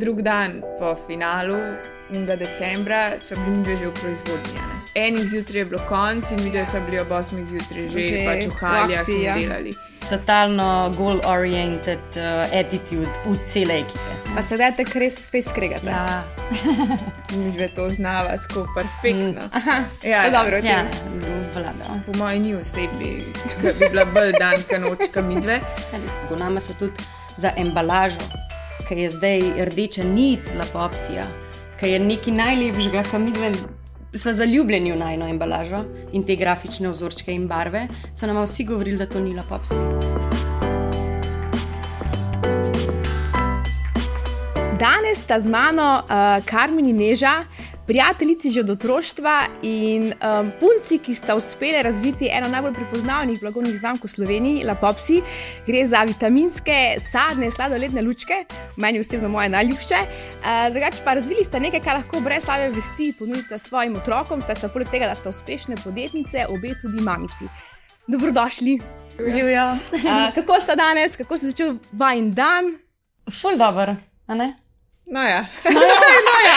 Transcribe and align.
drug 0.00 0.22
dan 0.22 0.62
po 0.78 0.96
finalu, 1.06 1.58
1. 2.10 2.26
decembra, 2.36 3.20
so 3.20 3.36
bili 3.36 3.56
mi 3.58 3.76
že 3.76 3.86
v 3.86 3.94
proizvodnji. 3.94 4.58
Enih 4.96 5.26
zjutraj 5.26 5.58
je 5.58 5.64
bilo 5.64 5.80
konc 5.86 6.32
in 6.32 6.40
videli 6.40 6.66
so 6.66 6.80
bili 6.80 6.98
ob 6.98 7.08
8. 7.10 7.44
zjutraj 7.44 7.84
že, 7.84 7.92
Že 7.92 8.08
že 8.08 8.18
pač 8.26 8.42
v 8.42 8.56
haljah 8.56 8.98
akciji, 8.98 9.16
in 9.16 9.22
ja. 9.22 9.34
delali. 9.36 9.72
Totalno 10.10 10.90
goal-oriented 10.96 12.02
uh, 12.16 12.50
attitude 12.50 13.06
v 13.24 13.36
cele 13.46 13.78
ekipe. 13.78 14.10
Pa 14.34 14.42
se 14.42 14.56
dajte 14.56 14.82
res 14.94 15.28
fez 15.28 15.46
skregati. 15.46 15.86
Ja, 15.86 16.24
Mi 17.36 17.52
dve 17.52 17.68
to 17.68 17.86
znava 17.88 18.34
tako 18.38 18.66
perfektno. 18.74 19.42
Mm. 19.42 19.50
Aha, 19.52 19.76
Ja, 20.02 20.22
to 20.22 20.26
ja. 20.26 20.30
dobro. 20.32 20.56
ja, 20.56 20.62
Ja. 20.64 20.84
vlada. 21.54 21.84
Po 22.06 22.12
mojem, 22.14 22.42
ni 22.42 22.54
osebi, 22.54 23.22
ki 23.52 23.70
bi 23.70 23.86
bila 23.86 24.04
bolj 24.04 24.32
dan, 24.32 24.62
kot 24.62 24.80
nočka 24.80 25.22
mi 25.22 25.38
dve. 25.40 25.60
Po 26.28 26.34
nama 26.36 26.60
so 26.60 26.74
tudi 26.74 26.98
za 27.36 27.50
embalažo, 27.56 28.18
ki 28.90 28.98
je 28.98 29.10
zdaj 29.10 29.40
rdeča 29.70 30.02
nit 30.04 30.40
lapopsija, 30.58 31.22
ki 31.78 31.92
je 31.92 31.98
nekaj 32.02 32.34
najlepšega, 32.34 33.02
kar 33.06 33.20
mi 33.22 33.30
dve 33.30 33.52
smo 34.14 34.32
zaljubljeni 34.34 34.90
v 34.92 34.96
najno 34.98 35.28
embalažo 35.30 35.84
in 36.12 36.24
te 36.26 36.34
grafične 36.36 36.90
vzorčke 36.90 37.30
in 37.30 37.46
barve, 37.46 37.84
so 38.18 38.26
nam 38.26 38.42
vsi 38.42 38.64
govorili, 38.66 38.98
da 38.98 39.06
to 39.06 39.20
ni 39.20 39.36
lapopsija. 39.36 39.78
Danes 44.80 45.22
sta 45.22 45.38
z 45.38 45.48
mano 45.48 46.02
uh, 46.02 46.44
Karmen 46.44 46.90
in 46.90 46.98
Neža, 46.98 47.44
prijateljici 47.90 48.50
že 48.50 48.60
od 48.60 48.70
otroštva 48.70 49.46
in 49.62 50.12
um, 50.12 50.52
punci, 50.60 50.98
ki 51.02 51.14
sta 51.14 51.34
uspeli 51.34 51.82
razviti 51.82 52.28
eno 52.30 52.48
najbolj 52.48 52.74
prepoznavnih 52.74 53.40
blagovnih 53.40 53.74
znamk 53.76 54.04
v 54.04 54.08
Sloveniji, 54.08 54.64
Lapopsi. 54.64 55.18
Gre 55.66 55.80
za 55.86 56.04
vitaminske, 56.06 57.00
sadne, 57.02 57.50
sladoledne 57.50 58.02
lučke, 58.02 58.44
meni 58.76 59.00
osebno 59.00 59.28
moje 59.28 59.48
najljubše. 59.48 59.98
Uh, 60.04 60.70
drugače 60.70 61.02
pa 61.04 61.16
razvili 61.18 61.44
sta 61.44 61.58
nekaj, 61.58 61.80
kar 61.80 61.98
lahko 61.98 62.20
brez 62.20 62.46
slave 62.46 62.70
vesti 62.70 63.10
ponudite 63.18 63.58
svojim 63.58 63.98
otrokom, 63.98 64.42
saj 64.42 64.62
sta 64.62 64.70
poleg 64.70 64.94
tega, 64.94 65.10
da 65.10 65.18
sta 65.18 65.34
uspešne 65.34 65.82
podjetnice, 65.82 66.46
obe 66.48 66.76
tudi 66.78 67.02
mamici. 67.02 67.50
Dobrodošli. 68.06 68.78
Živijo. 69.18 69.66
Uh, 69.98 70.30
kako 70.34 70.60
sta 70.62 70.78
danes, 70.78 71.16
kako 71.16 71.38
se 71.38 71.46
je 71.46 71.50
začel 71.50 71.76
vajen 71.92 72.34
dan? 72.34 72.76
Ful 73.40 73.58
dobro, 73.58 73.96
a 74.26 74.34
ne? 74.34 74.54
No 75.10 75.20
ja, 75.20 75.46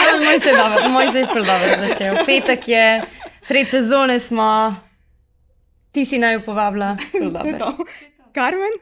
Ja, 0.06 0.26
moj 0.26 0.40
se 0.40 0.50
je 0.50 0.58
dobro, 0.58 0.90
moj 0.90 1.12
se 1.12 1.20
je 1.20 1.28
ful 1.28 1.44
dobro 1.44 1.88
začel. 1.88 2.16
Petek 2.26 2.68
je, 2.68 3.02
sred 3.42 3.70
sezone 3.70 4.20
smo, 4.20 4.76
ti 5.92 6.06
si 6.06 6.20
naj 6.20 6.40
povabila. 6.40 6.98
To. 7.59 7.78
Karmen? 8.34 8.76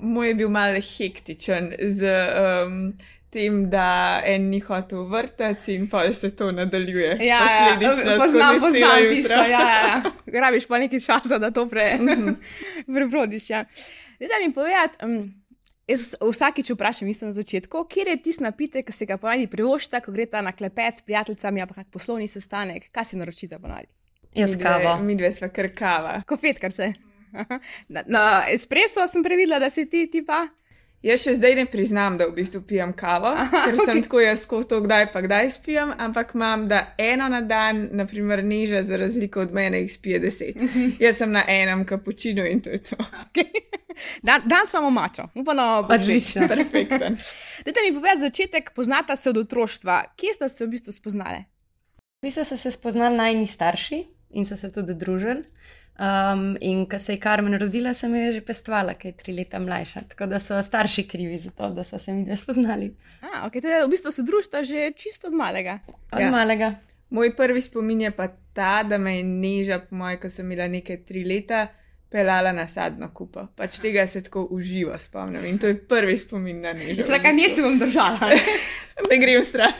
Moj 0.00 0.28
je 0.28 0.34
bil 0.34 0.48
malo 0.48 0.80
hektičen 0.98 1.72
z 1.78 2.10
um, 2.66 2.92
tem, 3.30 3.70
da 3.70 4.22
en 4.24 4.48
ni 4.50 4.60
hotel 4.60 5.06
vrtati 5.10 5.74
in 5.74 5.88
pa 5.90 6.12
se 6.14 6.36
to 6.36 6.52
nadaljuje. 6.52 7.18
Ja, 7.20 7.40
ja, 7.80 8.18
poznam, 8.18 8.60
poznam 8.60 9.08
tisto. 9.10 9.34
Ja, 9.34 9.46
ja, 9.46 9.86
ja. 9.86 10.02
Rabiš 10.42 10.66
pa 10.66 10.78
nekaj 10.78 11.00
časa, 11.00 11.38
da 11.38 11.50
to 11.50 11.66
pre, 11.68 11.98
prebrodiš. 12.94 13.50
Ja. 13.50 13.64
Zdaj, 14.16 14.28
da 14.28 14.46
mi 14.46 14.54
povedati, 14.54 15.04
um, 15.04 15.43
jaz 15.88 16.14
vsakič 16.20 16.70
vprašam, 16.70 17.08
isto 17.08 17.26
na 17.26 17.32
začetku, 17.32 17.84
kje 17.90 18.06
je 18.08 18.16
tisti 18.22 18.44
napitek, 18.44 18.86
ki 18.86 18.92
se 18.92 19.06
ga 19.06 19.18
ponavadi 19.20 19.46
privoščite, 19.50 20.00
ko 20.04 20.14
greste 20.14 20.42
na 20.42 20.52
klepet 20.52 21.00
s 21.00 21.04
prijateljicami, 21.04 21.60
ali 21.60 21.68
pa 21.68 21.82
kak 21.82 21.92
poslovni 21.92 22.28
sestanek, 22.28 22.88
kaj 22.92 23.12
si 23.12 23.20
naročite 23.20 23.58
ponavadi? 23.58 23.90
Jaz 24.34 24.56
kavo. 24.58 24.96
Mi 25.02 25.14
dve 25.16 25.30
sva 25.32 25.48
kar 25.48 25.70
kava. 25.76 26.18
Kofet, 26.26 26.58
kar 26.58 26.72
se. 26.72 26.92
Na, 27.88 28.02
na 28.06 28.24
espresso 28.50 29.06
sem 29.10 29.22
previdela, 29.22 29.58
da 29.58 29.70
si 29.70 29.86
ti, 29.90 30.06
ti 30.10 30.22
pa. 30.26 30.44
Jaz 31.04 31.20
še 31.20 31.34
zdaj 31.36 31.56
ne 31.58 31.64
priznam, 31.68 32.14
da 32.16 32.28
v 32.30 32.32
bistvu 32.38 32.62
pijem 32.64 32.94
kavo, 32.96 33.28
Aha, 33.36 33.64
ker 33.66 33.76
sem 33.76 33.98
okay. 33.98 34.04
tako 34.06 34.22
jaz, 34.22 34.44
ko 34.48 34.62
to 34.64 34.78
kdaj 34.80 35.10
pa 35.12 35.20
kdaj 35.20 35.50
spijem, 35.52 35.92
ampak 36.00 36.32
imam, 36.32 36.64
da 36.70 36.94
eno 36.96 37.26
na 37.28 37.42
dan, 37.44 37.90
naprimer, 37.92 38.40
niža, 38.40 38.80
za 38.88 38.96
razliko 38.96 39.44
od 39.44 39.52
mene, 39.52 39.82
jih 39.84 39.92
spije 39.92 40.22
deset. 40.22 40.64
Jaz 41.04 41.20
sem 41.20 41.34
na 41.34 41.44
enem 41.44 41.84
kapučinu 41.84 42.46
in 42.48 42.64
to 42.64 42.72
je 42.72 42.80
to. 42.88 42.96
Okay. 43.26 43.82
Dan, 44.22 44.42
danes 44.44 44.72
imamo 44.72 44.90
mačo, 44.90 45.28
upam, 45.34 45.56
da 45.56 45.82
bo 45.82 45.94
všeč. 45.94 46.02
Odlično. 46.02 46.48
Perfekten. 46.54 47.18
Dajte 47.64 47.80
mi 47.84 47.94
povedati 47.94 48.20
začetek, 48.20 48.72
poznata 48.74 49.16
se 49.16 49.30
od 49.30 49.36
otroštva. 49.36 50.02
Kje 50.16 50.34
ste 50.34 50.48
se 50.48 50.66
v 50.66 50.68
bistvu 50.68 50.92
spoznali? 50.92 51.44
V 51.96 52.26
bistvu 52.26 52.44
so 52.44 52.56
se 52.56 52.70
spoznali 52.70 53.16
najni 53.16 53.46
starši 53.46 54.04
in 54.30 54.44
so 54.44 54.56
se 54.56 54.72
tudi 54.72 54.94
družili. 54.94 55.44
Um, 55.94 56.56
in 56.60 56.88
ko 56.90 56.98
se 56.98 57.12
je 57.12 57.20
Karmen 57.22 57.54
rodila, 57.54 57.92
sem 57.94 58.14
jo 58.18 58.32
že 58.34 58.40
pestvala, 58.42 58.96
ki 58.98 59.12
je 59.12 59.16
tri 59.16 59.32
leta 59.36 59.60
mlajša. 59.62 60.00
Tako 60.10 60.26
da 60.26 60.40
so 60.42 60.58
starši 60.62 61.04
krivi 61.08 61.38
za 61.38 61.52
to, 61.54 61.68
da 61.70 61.84
so 61.84 61.98
se 61.98 62.12
mi 62.12 62.24
dve 62.24 62.36
spoznali. 62.36 62.88
A, 63.22 63.46
okay, 63.46 63.62
torej, 63.62 63.84
v 63.86 63.92
bistvu 63.92 64.10
se 64.10 64.24
družite 64.26 64.64
že 64.64 64.90
čisto 64.98 65.30
od 65.30 65.38
malega. 65.38 65.78
Od 66.10 66.20
ja. 66.20 66.30
malega. 66.34 66.74
Moj 67.14 67.36
prvi 67.36 67.60
spomin 67.62 68.00
je 68.00 68.10
pa 68.10 68.26
ta, 68.52 68.82
da 68.82 68.98
me 68.98 69.16
je 69.16 69.22
neža, 69.22 69.78
po 69.78 69.94
mojem, 69.94 70.18
ko 70.18 70.28
sem 70.28 70.50
imela 70.50 70.66
nekaj 70.68 71.04
tri 71.06 71.22
leta, 71.24 71.68
pelala 72.14 72.52
na 72.54 72.68
sadno 72.70 73.08
kupo. 73.10 73.48
Pač 73.58 73.80
tega 73.82 74.06
se 74.06 74.20
tako 74.22 74.44
uživa 74.54 74.94
spomnim 75.02 75.42
in 75.50 75.56
to 75.58 75.66
je 75.66 75.74
prvi 75.88 76.14
spomin 76.16 76.60
na 76.62 76.70
nežo. 76.72 77.02
Sraka, 77.08 77.32
nisi 77.34 77.62
bom 77.62 77.78
držala. 77.78 78.30
Ne 79.10 79.16
grem 79.18 79.42
stran. 79.42 79.72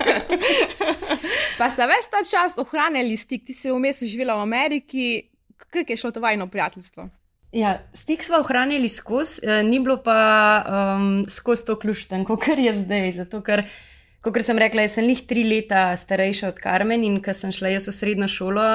pa 1.59 1.69
sta 1.71 1.87
ves 1.87 2.09
ta 2.11 2.25
čas 2.27 2.57
ohranjali 2.59 3.15
stik, 3.17 3.45
ti 3.47 3.55
si 3.55 3.71
vmes 3.71 4.03
živela 4.11 4.35
v 4.41 4.43
Ameriki, 4.43 5.05
kako 5.55 5.95
je 5.95 5.97
šlo 6.03 6.11
to 6.11 6.23
vajno 6.25 6.49
prijateljstvo? 6.51 7.07
Ja, 7.55 7.77
stik 7.95 8.27
smo 8.27 8.41
ohranjali 8.43 8.91
skozi, 8.91 9.47
eh, 9.47 9.63
ni 9.63 9.79
bilo 9.79 10.01
pa 10.03 10.19
um, 10.67 11.07
skozi 11.31 11.69
to 11.71 11.79
ključten, 11.79 12.27
kot 12.27 12.49
je 12.59 12.75
zdaj. 12.75 13.13
Zato, 13.23 13.39
ker, 13.47 13.63
kot 14.33 14.45
sem 14.47 14.59
rekla, 14.61 14.87
jaz 14.87 14.95
sem 14.97 15.09
jih 15.11 15.21
tri 15.29 15.43
leta 15.45 15.89
starejša 16.01 16.53
od 16.53 16.61
Karmen 16.63 17.03
in 17.05 17.19
ko 17.25 17.35
sem 17.37 17.53
šla 17.53 17.75
jaz 17.75 17.89
v 17.91 17.93
srednjo 17.93 18.29
šolo, 18.31 18.69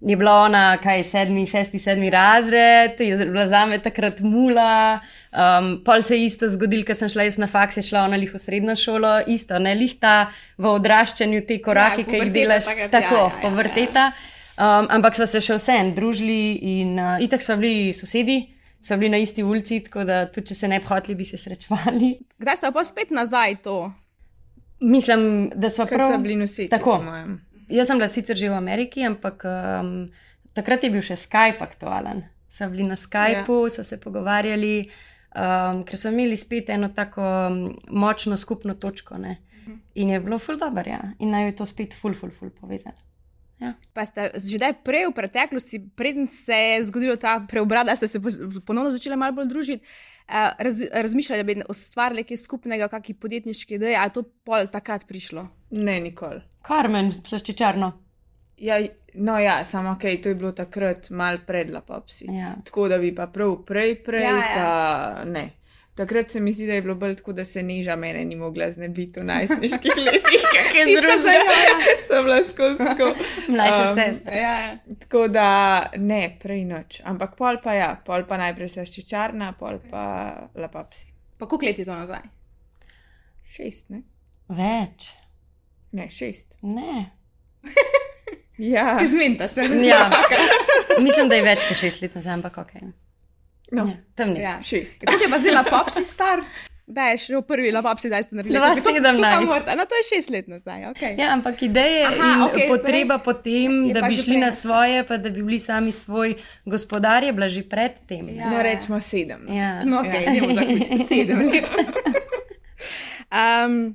je 0.00 0.16
bila 0.16 0.34
ona, 0.46 0.64
kaj 0.82 1.04
sedmi, 1.08 1.46
šesti, 1.48 1.78
sedmi 1.80 2.10
razred, 2.10 3.00
je 3.00 3.16
bila 3.24 3.46
za 3.48 3.64
me 3.68 3.78
takrat 3.80 4.20
mula. 4.20 5.00
Um, 5.30 5.70
pol 5.84 6.02
se 6.02 6.18
je 6.18 6.26
isto 6.26 6.48
zgodilo, 6.48 6.84
ko 6.88 6.96
sem 6.98 7.08
šla 7.08 7.28
jaz 7.28 7.38
na 7.40 7.46
faks, 7.46 7.78
je 7.80 7.86
šla 7.88 8.04
ona 8.08 8.18
lih 8.20 8.32
v 8.34 8.40
srednjo 8.40 8.76
šolo, 8.76 9.14
isto, 9.30 9.58
ne 9.58 9.74
lihta 9.78 10.30
v 10.58 10.74
odraščanju 10.74 11.46
te 11.46 11.60
korake, 11.62 12.04
ki 12.08 12.24
jih 12.24 12.32
delaš 12.34 12.68
takrat, 12.68 12.90
tako, 12.90 13.14
ja, 13.14 13.20
ja, 13.20 13.30
ja, 13.30 13.36
ja. 13.36 13.42
povrteta. 13.44 14.06
Um, 14.60 14.90
ampak 14.92 15.16
smo 15.16 15.24
se 15.30 15.40
še 15.40 15.56
vsem 15.56 15.94
družili 15.96 16.40
in 16.80 16.98
uh, 17.00 17.16
itak 17.24 17.40
smo 17.40 17.56
bili 17.60 17.94
sosedi, 17.96 18.42
smo 18.82 18.98
bili 19.00 19.14
na 19.14 19.20
isti 19.22 19.44
ulici, 19.44 19.80
tako 19.86 20.04
da 20.04 20.26
tudi 20.28 20.50
če 20.52 20.58
se 20.58 20.68
ne 20.68 20.80
bi 20.80 20.88
hoteli, 20.88 21.16
bi 21.16 21.24
se 21.24 21.40
srečevali. 21.40 22.14
Kdaj 22.42 22.60
ste 22.60 22.72
pa 22.74 22.84
spet 22.84 23.14
nazaj 23.14 23.60
to? 23.64 23.78
Mislim, 24.80 25.50
da 25.54 25.70
smo 25.70 25.86
prav. 25.86 26.18
bili 26.22 26.36
noseči, 26.36 26.68
Tako. 26.68 27.04
Jaz 27.68 27.86
sem 27.86 27.98
bila 27.98 28.08
sicer 28.08 28.36
že 28.36 28.48
v 28.48 28.56
Ameriki, 28.56 29.04
ampak 29.04 29.44
um, 29.44 30.08
takrat 30.52 30.84
je 30.84 30.90
bil 30.90 31.02
še 31.02 31.16
Skype 31.16 31.62
aktualen. 31.62 32.24
So 32.50 32.66
bili 32.70 32.88
na 32.88 32.96
Skypu, 32.98 33.62
ja. 33.68 33.70
so 33.70 33.84
se 33.84 34.00
pogovarjali, 34.00 34.88
um, 35.36 35.84
ker 35.86 35.98
smo 35.98 36.10
imeli 36.10 36.36
spet 36.36 36.72
eno 36.74 36.88
tako 36.94 37.22
um, 37.22 37.60
močno 37.88 38.36
skupno 38.36 38.74
točko. 38.74 39.18
Ne? 39.18 39.36
In 39.94 40.10
je 40.10 40.20
bilo 40.20 40.38
ful 40.38 40.58
dobro, 40.58 40.82
ja. 40.86 41.12
in 41.18 41.30
naj 41.30 41.46
je 41.50 41.56
to 41.60 41.66
spet 41.66 41.94
ful, 41.94 42.14
ful, 42.14 42.32
ful 42.34 42.50
povezano. 42.50 42.98
Ja. 43.60 43.74
Pa 43.92 44.06
ste 44.08 44.32
že 44.34 44.56
zdaj 44.56 44.80
prej 44.80 45.10
v 45.10 45.14
preteklosti, 45.14 45.82
preden 45.92 46.24
se 46.24 46.56
je 46.56 46.84
zgodil 46.88 47.20
ta 47.20 47.44
preobrat, 47.44 47.84
da 47.86 47.96
ste 47.96 48.08
se 48.08 48.16
po- 48.16 48.32
ponovno 48.64 48.88
začeli 48.90 49.20
malo 49.20 49.36
bolj 49.36 49.50
družiti, 49.52 49.84
raz, 50.58 50.82
razmišljali, 50.92 51.42
da 51.42 51.46
bi 51.46 51.62
ustvarili 51.68 52.22
nekaj 52.22 52.36
skupnega, 52.36 52.88
kakšni 52.88 53.14
podjetniški 53.14 53.74
ideji, 53.74 53.96
ali 53.96 54.10
je 54.10 54.12
to 54.12 54.22
pol 54.44 54.66
takrat 54.72 55.06
prišlo? 55.08 55.48
Ne, 55.70 56.00
nikoli. 56.00 56.40
Karmen, 56.62 57.12
plaščičarno. 57.28 57.92
Ja, 58.60 58.76
no, 59.14 59.38
ja, 59.38 59.64
samo 59.64 59.90
ok, 59.90 60.04
to 60.22 60.28
je 60.28 60.34
bilo 60.34 60.52
takrat 60.52 61.10
mal 61.10 61.38
pred 61.46 61.70
lapopsi. 61.70 62.26
Ja. 62.28 62.54
Tako 62.64 62.88
da 62.88 62.98
bi 62.98 63.14
pa 63.14 63.26
prav 63.26 63.56
prej, 63.66 63.94
prej, 64.04 64.22
ja. 64.22 64.36
ja. 64.36 64.50
pa 64.54 65.24
ne. 65.24 65.48
Takrat 66.00 66.30
se 66.30 66.40
mi 66.40 66.52
zdi, 66.52 66.66
da 66.66 66.72
je 66.72 66.82
bilo 66.82 66.94
bolj 66.94 67.16
tako, 67.16 67.32
da 67.32 67.44
se 67.44 67.62
niža 67.62 67.96
mene 67.96 68.24
ni 68.24 68.36
mogla 68.36 68.70
znebiti 68.70 69.20
v 69.20 69.24
najstniških 69.24 69.92
letih, 70.06 70.44
kako 70.46 70.76
je 70.78 70.96
zelo 70.96 71.16
zanimivo. 71.18 71.96
sem 72.00 72.24
bila 72.24 72.38
skozi. 72.44 72.84
Mlajša 73.48 73.82
Um, 73.82 73.94
sestra. 73.94 74.34
Ja, 74.34 74.54
Tako 75.00 75.28
da 75.28 75.48
ne, 75.96 76.36
prej 76.40 76.64
noč. 76.64 77.00
Ampak 77.04 77.36
pol 77.36 77.60
pa 77.60 77.74
ja, 77.74 77.90
pol 78.06 78.24
pa 78.24 78.36
najprej 78.36 78.68
slaščičarna, 78.68 79.52
pol 79.52 79.76
pa 79.90 80.04
lapopsi. 80.54 81.06
pa 81.38 81.46
koliko 81.46 81.66
let 81.66 81.78
je 81.78 81.84
to 81.84 81.94
nazaj? 81.94 82.24
Šest, 83.46 83.90
ne? 83.90 84.02
Več. 84.48 85.10
Ne, 85.92 86.08
šest. 86.10 86.54
Ne. 86.62 87.10
Ja, 88.58 88.98
Zmenta 89.12 89.48
se. 89.48 89.68
Ja. 89.82 90.06
Mislim, 91.04 91.28
da 91.28 91.34
je 91.34 91.42
več 91.42 91.68
kot 91.68 91.76
šest 91.76 92.02
let 92.02 92.14
nazaj, 92.14 92.34
ampak 92.34 92.58
ok. 92.58 92.72
No, 93.72 93.82
Ja, 93.82 93.94
tam 94.14 94.28
ne. 94.30 94.40
Ja. 94.40 94.62
šest. 94.62 95.00
Kako 95.00 95.22
je 95.22 95.30
pa 95.30 95.38
zdaj 95.38 95.52
lapopsi 95.54 96.04
star? 96.04 96.40
Da 96.86 97.02
je 97.04 97.18
šel 97.18 97.42
prvi 97.42 97.70
lapopsi, 97.70 98.08
da 98.08 98.18
ste 98.18 98.34
naredili. 98.34 98.58
Dva 98.58 98.68
To- 98.68 98.74
to 98.76 98.82
pa 98.84 98.92
sedemnajst. 98.92 99.42
morate- 99.44 99.76
No, 99.76 99.84
to 99.84 99.94
je 99.94 100.04
šest 100.08 100.30
let 100.30 100.48
nazaj, 100.48 100.86
ok. 100.86 101.02
Ja, 101.14 101.32
ampak 101.32 101.62
ideje 101.62 102.04
Aha, 102.04 102.14
in 102.26 102.40
okay, 102.42 102.68
potreba 102.68 103.14
prej- 103.14 103.24
po 103.24 103.32
tem, 103.34 103.70
da 103.88 104.02
bi 104.02 104.12
šli 104.12 104.24
prej 104.24 104.40
na 104.40 104.52
svoje, 104.52 105.04
pa 105.04 105.16
da 105.16 105.30
bi 105.30 105.38
bili 105.40 105.58
sami 105.60 105.92
svoj 105.92 106.34
gospodar, 106.66 107.22
je 107.22 107.32
bila 107.32 107.48
že 107.48 107.62
predtem. 107.64 108.28
Ja. 108.30 108.50
No, 108.50 108.58
rečemo 108.60 109.00
sedem. 109.00 109.46
Ja. 109.48 109.84
No, 109.84 110.00
ok, 110.00 110.14
Ja. 110.14 111.06
Sedem 111.08 111.40
let. 111.44 111.64
Um, 113.30 113.94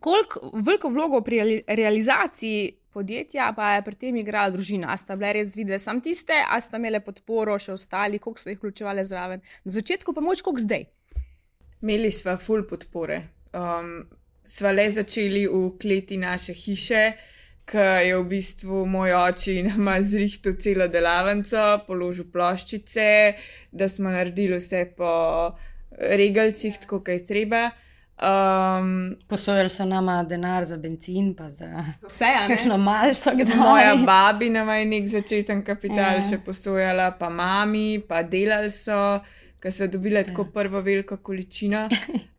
Koliko 0.00 0.40
veliko 0.54 0.88
vlogo 0.88 1.20
pri 1.20 1.36
reali- 1.36 1.64
realizaciji 1.68 2.72
podjetja 2.92 3.50
pa 3.56 3.74
je 3.74 3.84
pri 3.86 3.98
tem 3.98 4.16
igrala 4.20 4.52
družina? 4.54 4.92
A 4.92 4.96
sta 5.00 5.16
bile 5.16 5.32
res 5.38 5.56
videle 5.56 5.80
sam 5.82 6.00
tiste, 6.04 6.36
a 6.36 6.60
sta 6.60 6.80
imele 6.80 7.00
podporo 7.04 7.58
še 7.58 7.74
ostali, 7.74 8.20
koliko 8.22 8.40
so 8.40 8.52
jih 8.52 8.60
vključevali 8.60 9.04
zraven? 9.08 9.44
Na 9.64 9.74
začetku 9.76 10.14
pa 10.14 10.24
moč, 10.24 10.44
koliko 10.44 10.64
zdaj? 10.66 10.86
Imeli 11.82 12.12
smo 12.14 12.36
full 12.38 12.66
podpore. 12.68 13.22
Um, 13.52 14.04
sva 14.46 14.72
le 14.72 14.86
začeli 14.90 15.46
v 15.50 15.74
kleti 15.80 16.16
naše 16.20 16.54
hiše, 16.54 17.02
ki 17.68 17.84
je 18.08 18.16
v 18.18 18.24
bistvu 18.30 18.84
moj 18.90 19.14
oči 19.18 19.60
nama 19.66 20.00
zrihtel 20.02 20.56
celo 20.58 20.88
delavnico, 20.90 21.84
položil 21.86 22.26
ploščice, 22.32 23.10
da 23.72 23.88
smo 23.88 24.10
naredili 24.10 24.58
vse 24.58 24.84
po 24.96 25.12
regalcih, 25.98 26.78
tako 26.82 27.02
je 27.06 27.24
treba. 27.26 27.70
Um, 28.14 28.90
Posojali 29.26 29.68
so 29.68 29.84
nama 29.84 30.22
denar 30.24 30.64
za 30.64 30.76
benzin, 30.76 31.34
pa 31.34 31.50
za 31.50 31.84
Vse, 32.02 32.24
kakšno 32.48 32.76
malce, 32.78 33.30
kdaj. 33.32 33.56
moja 33.56 33.94
babina 33.96 34.74
je 34.74 34.84
nek 34.86 35.08
začeten 35.08 35.62
kapital 35.62 35.96
Ja. 36.14 36.22
še 36.22 36.38
posojala, 36.38 37.10
pa 37.10 37.28
mami, 37.28 37.98
pa 38.00 38.22
delali 38.22 38.70
so, 38.70 39.18
ker 39.58 39.72
so 39.72 39.86
dobili 39.86 40.22
tako 40.22 40.44
prvo 40.46 40.80
veliko 40.80 41.16
količino. 41.18 41.88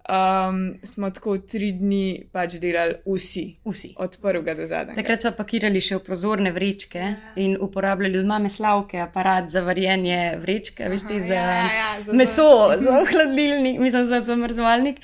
Um, 0.06 0.62
smo 0.86 1.10
tako 1.10 1.38
tri 1.40 1.72
dni 1.74 2.06
pač 2.31 2.56
delali 2.56 2.96
vsi, 3.06 3.44
Vsi. 3.66 3.94
od 3.98 4.18
prvega 4.18 4.54
do 4.54 4.66
zadnjega. 4.66 4.96
Takrat 4.96 5.22
smo 5.22 5.31
pakirali 5.34 5.81
še 5.81 5.96
v 5.96 6.02
prozorne 6.02 6.52
vrečke 6.52 7.04
in 7.38 7.58
uporabljali 7.60 8.18
od 8.18 8.25
mame 8.25 8.50
slavke 8.50 9.00
aparat 9.00 9.50
za 9.50 9.60
varjenje 9.62 10.38
vrečke, 10.38 10.88
veš, 10.88 11.04
ti 11.04 11.20
za, 11.22 11.34
ja, 11.34 11.60
ja, 11.74 11.92
za- 12.02 12.14
meso, 12.14 12.48
za 12.78 13.02
hladilnik, 13.10 13.80
mislim, 13.80 14.06
za 14.06 14.22
zamrzovalnik. 14.22 15.04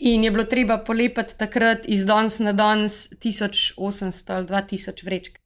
In 0.00 0.24
je 0.24 0.30
bilo 0.30 0.44
treba 0.44 0.78
polepiti 0.78 1.36
takrat 1.36 1.84
iz 1.86 2.04
danes 2.04 2.38
na 2.38 2.52
danes 2.54 3.08
1800 3.14 3.76
ali 4.30 4.46
2000 4.46 5.04
vrečk. 5.04 5.38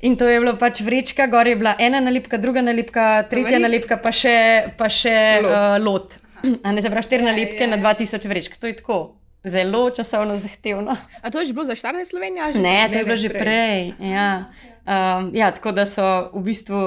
In 0.00 0.16
to 0.16 0.26
je 0.26 0.40
bilo 0.40 0.56
pač 0.56 0.80
vrečka, 0.80 1.26
gor 1.26 1.46
je 1.46 1.56
bila 1.56 1.76
ena 1.78 2.00
nalepka, 2.00 2.36
druga 2.36 2.60
nalepka, 2.60 3.22
tretja 3.24 3.44
veliko. 3.44 3.62
nalepka, 3.62 3.96
pa 3.98 4.10
še, 4.12 4.36
pa 4.74 4.88
še 4.90 5.12
Lot. 5.38 5.52
Uh, 5.52 5.76
lot. 5.78 6.16
A 6.60 6.72
ne 6.72 6.82
se 6.82 6.90
pravi, 6.90 7.04
štiri 7.04 7.22
nalepke 7.22 7.66
na 7.66 7.78
2000 7.78 8.26
vrečk. 8.26 8.56
To 8.56 8.66
je 8.66 8.74
tako 8.74 8.96
zelo 9.44 9.90
časovno 9.90 10.34
zahtevno. 10.36 10.90
A 11.20 11.30
to 11.30 11.38
je 11.38 11.46
že 11.46 11.52
bilo 11.52 11.64
za 11.64 11.74
štarte 11.74 12.02
Slovenije? 12.04 12.52
že- 12.52 12.58
Ne, 12.60 12.78
to 12.82 12.92
Ne, 12.92 12.98
je 12.98 13.04
bilo 13.04 13.14
ne, 13.14 13.16
že 13.18 13.28
prej. 13.28 13.40
prej. 13.40 13.80
Ja. 14.08 14.50
Um, 14.82 15.30
ja, 15.32 15.52
tako 15.52 15.70
da 15.70 15.86
so 15.86 16.02
v 16.32 16.42
bistvu 16.42 16.80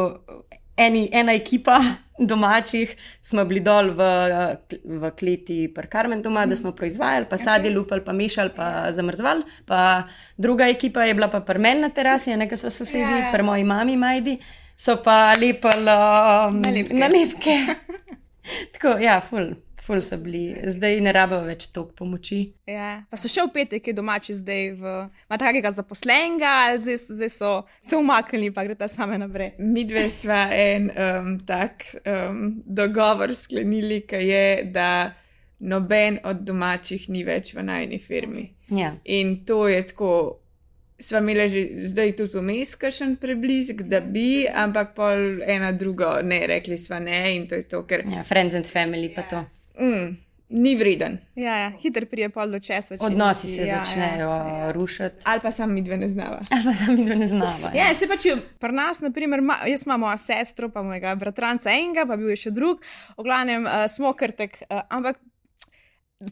eni, 0.78 1.10
ena 1.12 1.34
ekipa 1.34 1.80
domačih, 2.32 2.96
smo 3.22 3.44
bili 3.46 3.60
dol 3.60 3.90
v, 3.92 4.06
v 4.84 5.12
kleti 5.20 5.68
pri 5.68 5.88
Karmen 5.88 6.22
doma, 6.22 6.46
da 6.46 6.56
smo 6.56 6.72
proizvajali, 6.72 7.26
pa 7.30 7.38
sadje 7.38 7.72
lupali, 7.72 8.02
pa 8.06 8.14
mešali, 8.14 8.50
pa 8.56 8.92
zamrzvali. 8.92 9.44
Pa 9.66 10.04
druga 10.38 10.68
ekipa 10.68 11.04
je 11.04 11.14
bila 11.14 11.28
pa 11.28 11.40
pri 11.40 11.60
meni 11.60 11.82
na 11.82 11.90
terasi, 11.90 12.36
nekaj 12.36 12.58
so 12.58 12.70
sosedi, 12.70 13.04
Ja, 13.04 13.18
ja. 13.18 13.32
pri 13.34 13.44
moji 13.44 13.64
mami 13.64 13.98
Majdi, 13.98 14.38
so 14.78 14.96
pa 15.04 15.34
lepili 15.34 15.92
um, 15.92 16.62
Nalepke. 16.62 16.94
nalepke. 16.94 17.56
tako, 18.74 18.98
ja, 19.00 19.20
ful. 19.22 19.65
Ful 19.86 20.02
so 20.02 20.18
bili, 20.18 20.56
zdaj 20.74 20.98
ne 21.06 21.12
rabijo 21.14 21.44
več 21.46 21.68
toliko 21.74 21.94
pomoči. 22.00 22.40
Ja. 22.66 23.04
Pa 23.10 23.20
so 23.22 23.30
še 23.30 23.44
v 23.46 23.52
petek, 23.54 23.92
je 23.92 23.94
domači 23.94 24.34
zdaj, 24.34 24.72
v, 24.80 24.94
ima 25.30 25.38
takega 25.38 25.70
zaposlenega, 25.76 26.54
ali 26.70 26.80
zdaj, 26.82 26.98
zdaj 27.20 27.32
so 27.36 27.52
se 27.86 28.00
umaknili, 28.00 28.50
pa 28.56 28.64
gre 28.66 28.78
ta 28.80 28.90
same 28.90 29.20
naprej. 29.22 29.54
Mi 29.62 29.86
dve 29.86 30.08
sva 30.10 30.48
en 30.50 30.90
um, 30.90 31.36
tak 31.46 31.86
um, 32.02 32.48
dogovor 32.66 33.36
sklenili, 33.38 34.02
ki 34.10 34.24
je, 34.26 34.48
da 34.74 34.90
noben 35.60 36.18
od 36.24 36.42
domačih 36.48 37.06
ni 37.10 37.22
več 37.24 37.54
v 37.54 37.64
najni 37.64 38.00
firmi. 38.02 38.50
Ja. 38.74 38.96
In 39.06 39.44
to 39.46 39.68
je 39.70 39.84
tako. 39.92 40.42
Sva 40.96 41.20
imela 41.20 41.44
že 41.52 41.60
zdaj 41.92 42.14
tudi 42.16 42.40
vmes, 42.40 42.70
kakšen 42.80 43.18
preblisk, 43.20 43.82
da 43.84 44.00
bi, 44.00 44.48
ampak 44.48 44.94
pol 44.96 45.42
ena 45.44 45.74
drugo 45.76 46.22
ne, 46.24 46.38
rekli 46.48 46.78
sva 46.80 47.02
ne 47.04 47.20
in 47.36 47.50
to 47.52 47.60
je 47.60 47.66
to, 47.68 47.82
ker 47.84 48.06
Ja, 48.08 48.24
friends 48.24 48.56
and 48.56 48.64
family 48.64 49.10
pa 49.12 49.28
to. 49.28 49.42
Mm, 49.80 50.18
ni 50.50 50.76
vreden. 50.76 51.18
Ja, 51.36 51.56
ja. 51.58 51.70
hiter 51.82 52.06
prije 52.06 52.30
pol 52.30 52.52
do 52.52 52.60
česa. 52.60 52.98
če 52.98 53.04
Odnosi 53.04 53.48
si- 53.48 53.56
se 53.56 53.66
ja, 53.68 53.82
začnejo 53.84 54.30
Ja, 54.30 54.72
rušiti. 54.72 55.16
Ali 55.24 55.42
pa 55.42 55.52
sam 55.52 55.74
mi 55.74 55.82
dve 55.82 55.98
ne 55.98 56.10
znava. 56.10 56.42
Ali 56.50 56.64
pa 56.64 56.74
sami 56.74 57.08
to 57.08 57.16
ne 57.16 57.28
znava. 57.28 57.72
Ja, 57.74 57.96
se 57.96 58.08
pač 58.08 58.28
pri 58.60 58.72
nas, 58.72 59.02
naprimer, 59.02 59.42
ma, 59.42 59.58
jaz 59.66 59.86
imam 59.86 60.00
mojo 60.00 60.18
sestro, 60.18 60.70
pa 60.70 60.84
mojega 60.84 61.16
bratranca 61.16 61.72
enega, 61.74 62.06
pa 62.06 62.16
bil 62.16 62.30
je 62.30 62.36
še 62.36 62.52
drug, 62.52 62.84
v 63.18 63.24
glavnem 63.24 63.66
uh, 63.66 63.88
smo 63.90 64.14
krtek, 64.14 64.62
uh, 64.70 64.86
ampak 64.90 65.18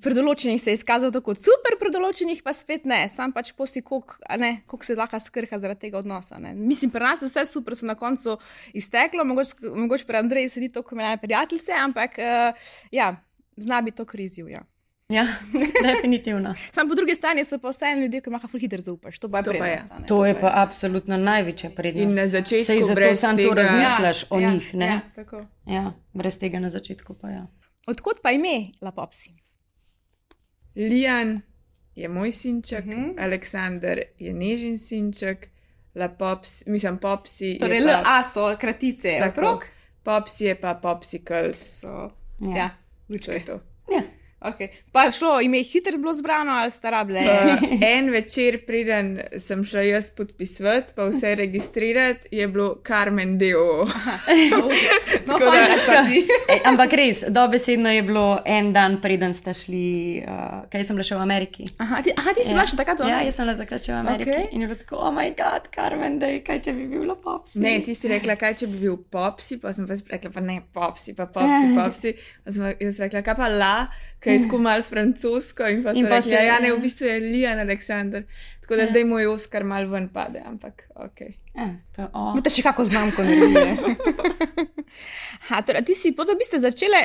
pri 0.02 0.16
določenih 0.16 0.62
se 0.62 0.72
je 0.72 0.78
izkazal 0.80 1.12
to 1.12 1.20
kot 1.22 1.38
super, 1.38 1.76
pri 1.80 1.92
določenih 1.92 2.40
pa 2.46 2.54
spet 2.56 2.86
ne, 2.86 3.02
sam 3.12 3.34
pač 3.36 3.52
posi, 3.58 3.82
koliko 3.84 4.80
se 4.86 4.96
lahko 4.96 5.20
skrha 5.20 5.60
zaradi 5.60 5.90
tega 5.90 6.00
odnosa. 6.00 6.40
Ne. 6.40 6.54
Mislim, 6.56 6.90
pri 6.94 7.04
nas 7.04 7.22
je 7.22 7.28
vse 7.28 7.44
super, 7.50 7.76
se 7.76 7.86
na 7.86 7.98
koncu 8.00 8.38
izteklo, 8.74 9.26
mogoče, 9.28 9.74
mogoče 9.76 10.08
pri 10.08 10.22
Andreji 10.22 10.50
sedi 10.50 10.70
to, 10.72 10.86
ko 10.88 10.96
imajo 10.96 11.20
prijateljice, 11.22 11.76
ampak 11.84 12.16
uh, 12.18 12.72
ja, 12.96 13.12
zna 13.58 13.82
biti 13.82 13.98
to 13.98 14.06
kriziv. 14.06 14.50
Ja. 14.50 14.62
ja 15.10 15.28
definitivno. 15.86 16.56
Sam 16.72 16.88
po 16.88 16.96
drugi 16.96 17.16
strani 17.16 17.44
so 17.44 17.60
pa 17.60 17.70
vseeno 17.70 18.02
ljudje, 18.02 18.22
ki 18.22 18.30
lahko 18.30 18.58
hitro 18.58 18.82
zaupaš. 18.82 19.20
To 19.20 19.30
pa 19.30 19.38
je 19.38 19.44
To 19.44 19.52
pa 19.52 19.66
je. 19.66 19.76
ne. 20.00 20.06
To 20.08 20.26
je 20.26 20.40
pa 20.40 20.52
absolutno 20.56 21.18
največja 21.18 21.70
prednost. 21.72 22.12
In 22.12 22.16
na 22.16 22.28
začetku 22.28 22.66
Sej 22.66 22.82
zato 22.82 23.16
sam 23.16 23.38
to 23.38 23.44
tega- 23.44 23.56
razmišljaš 23.56 24.26
o 24.30 24.40
ja, 24.40 24.52
njih, 24.52 24.74
ne? 24.76 24.86
Ja, 24.86 25.00
tako. 25.16 25.46
Ja, 25.68 25.84
brez 26.14 26.40
tega 26.40 26.60
na 26.60 26.70
začetku 26.70 27.14
pa 27.14 27.30
ja. 27.30 27.48
Odkot 27.88 28.22
pa 28.22 28.32
ime 28.32 28.72
Lapopsi? 28.82 29.32
Lijan 30.76 31.42
je 31.96 32.10
moj 32.10 32.32
sinček, 32.32 32.80
uh 32.80 32.86
Mhm. 32.88 33.02
-huh. 33.02 33.24
Aleksandr 33.24 34.00
je 34.20 34.34
nežen 34.34 34.78
sinček, 34.80 35.48
Lapops, 35.96 36.66
mislim, 36.66 36.98
popsi. 36.98 37.58
Torej, 37.60 37.82
LA 37.82 38.24
so 38.24 38.58
kratice, 38.58 39.16
Tako. 39.20 39.42
otrok. 39.42 39.66
Popsi 40.04 40.46
je 40.46 40.56
pa 40.56 40.74
popsicles. 40.76 41.80
So, 41.82 41.88
Ja. 42.40 42.56
ja, 42.56 42.70
To 43.08 43.32
je 43.32 43.40
to. 43.40 43.52
ja. 43.52 43.73
Okay. 44.44 44.68
Pa 44.92 45.02
je 45.04 45.12
šlo 45.12 45.42
ime 45.42 45.64
hitro 45.64 45.98
bilo 45.98 46.14
zbrano 46.14 46.52
ali 46.52 46.72
starable? 46.72 47.20
Uh, 47.20 47.64
en 47.96 48.10
večer, 48.10 48.66
preden 48.68 49.14
sem 49.38 49.64
šla 49.64 49.82
jaz 49.82 50.12
podpisati, 50.12 50.94
pa 50.96 51.06
vse 51.06 51.36
registrirati, 51.36 52.28
je 52.32 52.48
bilo 52.48 52.82
Carmen 52.88 53.38
Deo. 53.38 53.86
no, 55.28 55.40
da- 55.40 55.78
sta 55.78 56.06
si. 56.06 56.24
Ej, 56.50 56.62
ampak 56.66 56.94
res, 56.94 57.24
dobesedno 57.30 57.90
je 57.90 58.04
bilo 58.04 58.40
en 58.46 58.74
dan, 58.74 59.00
preden 59.02 59.34
ste 59.34 59.54
šli, 59.54 59.86
uh, 60.28 60.64
kaj 60.72 60.86
sem 60.86 60.96
bila 60.98 61.08
še 61.08 61.18
v 61.18 61.24
Ameriki. 61.24 61.68
Aha, 61.78 62.02
ti, 62.06 62.14
aha, 62.18 62.34
ti 62.36 62.46
si 62.46 62.54
bila 62.56 62.66
še 62.70 62.78
takrat 62.80 63.00
v 63.00 63.08
Ja, 63.08 63.18
Ameriki? 63.18 63.30
jaz 63.30 63.36
sem 63.40 63.48
bila 63.48 63.58
takrat 63.60 63.86
še 63.86 63.92
v 63.94 64.00
Ameriki. 64.00 64.30
Okay. 64.32 64.48
In 64.52 64.62
je 64.62 64.70
bilo 64.70 64.80
tako, 64.80 65.02
oh 65.02 65.12
moj 65.16 65.34
bog, 65.40 65.70
Carmen, 65.76 66.20
je 66.22 66.42
kaj, 66.46 66.62
če 66.68 66.76
bi 66.78 66.88
bil 66.92 67.16
pops. 67.24 67.56
Ne, 67.60 67.76
ti 67.86 67.96
si 67.98 68.12
rekla, 68.12 68.38
kaj 68.40 68.58
če 68.64 68.72
bi 68.74 68.82
bil 68.86 68.98
popsi, 69.12 69.60
pa 69.62 69.74
sem 69.76 69.88
pa 69.90 69.98
rekla, 70.16 70.34
pa 70.34 70.44
ne 70.44 70.60
popsi, 70.74 71.16
pa 71.18 71.28
popsi, 71.32 71.74
popsi. 71.80 72.16
Pa 72.46 72.56
sem 72.56 72.72
jaz 72.80 73.02
rekla, 73.04 73.24
kaj 73.26 73.38
pa 73.40 73.50
la, 73.52 73.76
kaj 74.24 74.34
je 74.34 74.42
tako 74.42 74.58
mal 74.60 74.84
francosko 74.84 75.68
in 75.68 75.84
pa 75.84 75.90
In 75.90 75.96
sem 75.98 76.04
pa 76.06 76.16
rekla, 76.16 76.30
se- 76.32 76.46
ja, 76.46 76.60
ne, 76.60 76.68
ja. 76.68 76.76
v 76.76 76.82
bistvu 76.82 77.06
je 77.06 77.20
Lijan 77.22 77.60
Aleksandr. 77.60 78.24
Tako 78.62 78.76
da 78.76 78.82
Ja. 78.82 78.88
zdaj 78.88 79.04
moj 79.06 79.28
Oskar 79.28 79.64
mal 79.66 79.86
ven 79.88 80.10
pade, 80.10 80.42
ampak 80.46 80.86
ok. 80.98 81.20
Ja, 81.54 81.68
oh. 82.08 82.32
Imate 82.32 82.50
še 82.50 82.64
kako 82.64 82.86
znamko 82.86 83.24
naredili. 83.24 83.96
Ha, 85.44 85.62
torej, 85.62 85.84
ti 85.84 85.94
si 85.94 86.12
potem 86.12 86.38
biste 86.38 86.60
začele, 86.60 87.00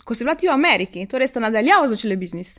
ko 0.00 0.14
si 0.14 0.24
bila 0.24 0.34
ti 0.34 0.46
v 0.46 0.52
Ameriki, 0.52 1.02
torej 1.04 1.28
ste 1.28 1.40
nadaljavo 1.40 1.88
začele 1.88 2.16
biznis. 2.16 2.54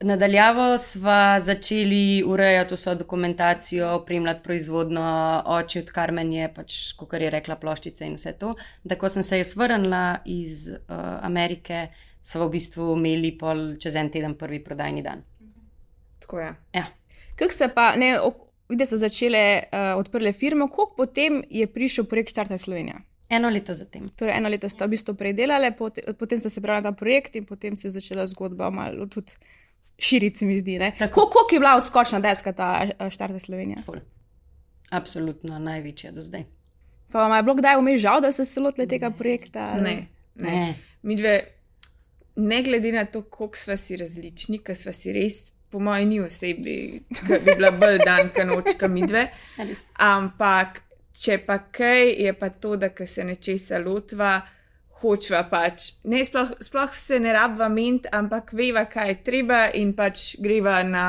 Nadaljavo 0.00 0.78
sva 0.78 1.40
začeli 1.40 2.00
urejati 2.22 2.74
vso 2.74 2.94
dokumentacijo, 2.94 3.88
opremljati 3.94 4.42
proizvodno, 4.42 5.04
oči 5.48 5.78
od 5.78 5.90
Karmen 5.90 6.32
je 6.32 6.48
pač, 6.50 6.76
kot 6.92 7.14
je 7.14 7.30
rekla, 7.30 7.56
ploščice 7.56 8.04
in 8.04 8.14
vse 8.14 8.34
to. 8.34 8.54
Tako 8.86 9.08
sem 9.08 9.22
se 9.22 9.38
jaz 9.38 9.54
vrnila 9.56 10.02
iz 10.26 10.68
uh, 10.68 10.78
Amerike, 11.22 11.86
smo 12.24 12.46
v 12.46 12.50
bistvu 12.50 12.94
imeli 12.96 13.34
pol 13.36 13.76
čez 13.76 13.94
en 13.94 14.08
teden 14.10 14.34
prvi 14.34 14.58
prodajni 14.58 15.02
dan. 15.02 15.20
Tako 16.18 16.40
je. 16.40 16.50
Ja. 16.72 16.84
Kako 17.36 17.52
ste 17.52 17.68
pa, 17.68 17.96
ne, 17.96 18.14
vidite, 18.68 18.86
ste 18.86 18.96
začele 18.98 19.42
uh, 19.62 19.98
odprle 19.98 20.32
firmo, 20.32 20.68
koliko 20.68 20.96
potem 20.96 21.42
je 21.50 21.66
prišel 21.66 22.04
projekt 22.04 22.30
Štartaj 22.30 22.58
Slovenija? 22.58 23.02
Eno 23.28 23.48
leto 23.48 23.74
zatem. 23.74 24.08
Torej, 24.08 24.36
eno 24.36 24.48
leto 24.48 24.68
ste 24.68 24.84
v 24.84 24.90
bistvu 24.90 25.14
predelali, 25.14 25.72
potem, 25.72 26.04
potem 26.14 26.40
ste 26.40 26.50
se 26.50 26.60
na 26.60 26.80
ta 26.82 26.92
projekt 26.92 27.36
in 27.36 27.44
potem 27.44 27.76
se 27.76 27.86
je 27.86 27.92
začela 27.92 28.26
zgodba 28.26 28.70
malo 28.70 29.06
tudi 29.06 29.32
širiti, 29.98 30.38
se 30.38 30.46
mi 30.46 30.58
zdi. 30.58 30.78
ne. 30.78 30.92
Koliko 31.12 31.48
je 31.52 31.58
bila 31.58 31.76
odskočna 31.76 32.20
deska 32.20 32.52
ta 32.52 32.86
eh, 32.88 33.10
Štartaj 33.10 33.40
Slovenija? 33.40 33.78
Ful. 33.84 34.00
Absolutno 34.90 35.58
največja 35.58 36.12
do 36.12 36.22
zdaj. 36.22 36.44
Pa 37.12 37.18
vam 37.20 37.36
je 37.36 37.42
bilo 37.42 37.54
kdaj 37.54 37.76
vmes 37.76 38.00
žal, 38.00 38.20
da 38.20 38.32
ste 38.32 38.44
se 38.44 38.60
lotili 38.60 38.88
tega 38.88 39.10
projekta? 39.10 39.72
ali- 39.74 39.82
Ne, 39.82 40.06
ne. 40.34 40.50
Ne. 40.50 40.74
Mi 41.02 41.16
dve, 41.16 41.34
ne 42.36 42.62
glede 42.62 42.92
na 42.92 43.04
to, 43.04 43.22
koliko 43.22 43.58
sva 43.58 43.76
si 43.76 43.96
različni, 43.96 44.60
ker 44.64 44.76
sva 44.76 44.92
si 44.92 45.12
res, 45.14 45.52
po 45.70 45.80
mojem, 45.82 46.08
ni 46.08 46.20
osebi, 46.22 46.76
ki 47.10 47.28
bi 47.28 47.54
bila 47.54 47.70
bolj 47.74 48.00
dan, 48.04 48.30
kot 48.34 48.46
nočka 48.46 48.88
mi 48.88 49.06
dve. 49.06 49.26
Res. 49.58 49.84
Ampak, 50.06 50.82
če 51.14 51.40
pa 51.46 51.58
kaj, 51.74 52.10
je 52.26 52.34
pa 52.38 52.50
to, 52.50 52.76
da 52.78 52.90
se 53.06 53.24
nečesa 53.26 53.80
lotva, 53.82 54.36
hočva 55.02 55.44
pač. 55.50 55.90
Ne, 56.10 56.22
sploh, 56.24 56.54
sploh 56.64 56.94
se 56.94 57.18
ne 57.20 57.34
rabva 57.34 57.68
ment, 57.72 58.08
ampak 58.12 58.54
veva, 58.56 58.86
kaj 58.90 59.10
je 59.10 59.18
treba 59.26 59.64
in 59.74 59.92
pač 59.96 60.34
greva 60.42 60.80
na 60.86 61.06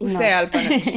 vse 0.00 0.26
Nož. 0.26 0.36
ali 0.38 0.52
pa 0.52 0.62
nič. 0.66 0.90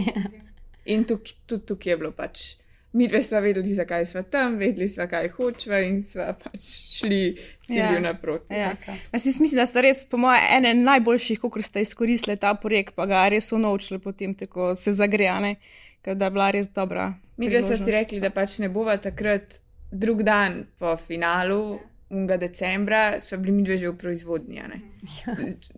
In 0.93 1.03
tudi 1.05 1.35
tukaj 1.45 1.91
je 1.91 1.97
bilo 1.99 2.09
pač. 2.17 2.55
Mi 2.93 3.07
dve 3.07 3.23
smo 3.23 3.39
vedeli, 3.39 3.73
zakaj 3.73 4.05
smo 4.05 4.23
tam, 4.23 4.55
vedeli 4.57 4.87
smo, 4.87 5.07
kaj 5.07 5.27
hočeva 5.29 5.79
in 5.79 6.01
smo 6.01 6.23
pač 6.43 6.61
šli 6.97 7.37
cilju 7.67 7.79
Ja. 7.93 7.99
naproti. 7.99 8.53
Ja. 8.53 8.71
Jaz 9.11 9.21
si 9.21 9.35
mislim, 9.41 9.59
da 9.59 9.65
ste 9.65 9.81
res, 9.81 10.05
po 10.05 10.17
mojem, 10.17 10.41
ene 10.51 10.73
najboljših, 10.73 11.39
kako 11.39 11.61
ste 11.61 11.81
izkoristili 11.81 12.37
ta 12.37 12.53
projekt, 12.53 12.95
pa 12.95 13.05
ga 13.05 13.27
res 13.29 13.51
unovčili 13.51 13.99
potem, 13.99 14.33
tako 14.35 14.75
se 14.75 14.91
zagrejane, 14.91 15.55
ker 16.01 16.15
da 16.15 16.25
je 16.25 16.31
bila 16.31 16.51
res 16.51 16.69
dobra. 16.69 17.13
Mi 17.37 17.49
dve 17.49 17.61
smo 17.61 17.77
si 17.77 17.91
rekli, 17.91 18.19
da 18.19 18.29
pač 18.29 18.57
ne 18.59 18.69
bova 18.69 18.97
takrat 18.97 19.59
drug 19.91 20.23
dan 20.23 20.65
po 20.79 20.97
finalu. 20.97 21.79
Unga 22.09 22.37
decembra 22.37 23.21
smo 23.21 23.37
bili 23.37 23.51
mi 23.51 23.63
dve 23.63 23.77
že 23.77 23.89
v 23.89 23.97
proizvodnji. 23.97 24.59
a 24.59 24.67
ne. 24.67 24.79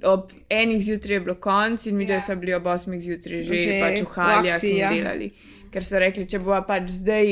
Ob 0.04 0.32
enih 0.50 0.84
zjutraj 0.84 1.16
je 1.16 1.20
bilo 1.20 1.36
konc 1.36 1.86
in 1.86 1.98
mi 1.98 2.06
dve 2.06 2.22
smo 2.22 2.36
bili 2.36 2.54
ob 2.54 2.66
osmih 2.66 3.02
zjutraj 3.02 3.42
že, 3.42 3.54
Že 3.54 3.80
pač 3.82 4.02
v 4.02 4.06
haljah 4.16 4.56
akciji, 4.56 4.72
in 4.72 4.78
ja. 4.78 4.90
delali. 4.94 5.32
Ker 5.72 5.84
so 5.84 6.00
rekli, 6.00 6.28
če 6.28 6.40
bova 6.44 6.62
pač 6.68 6.90
zdaj 7.00 7.32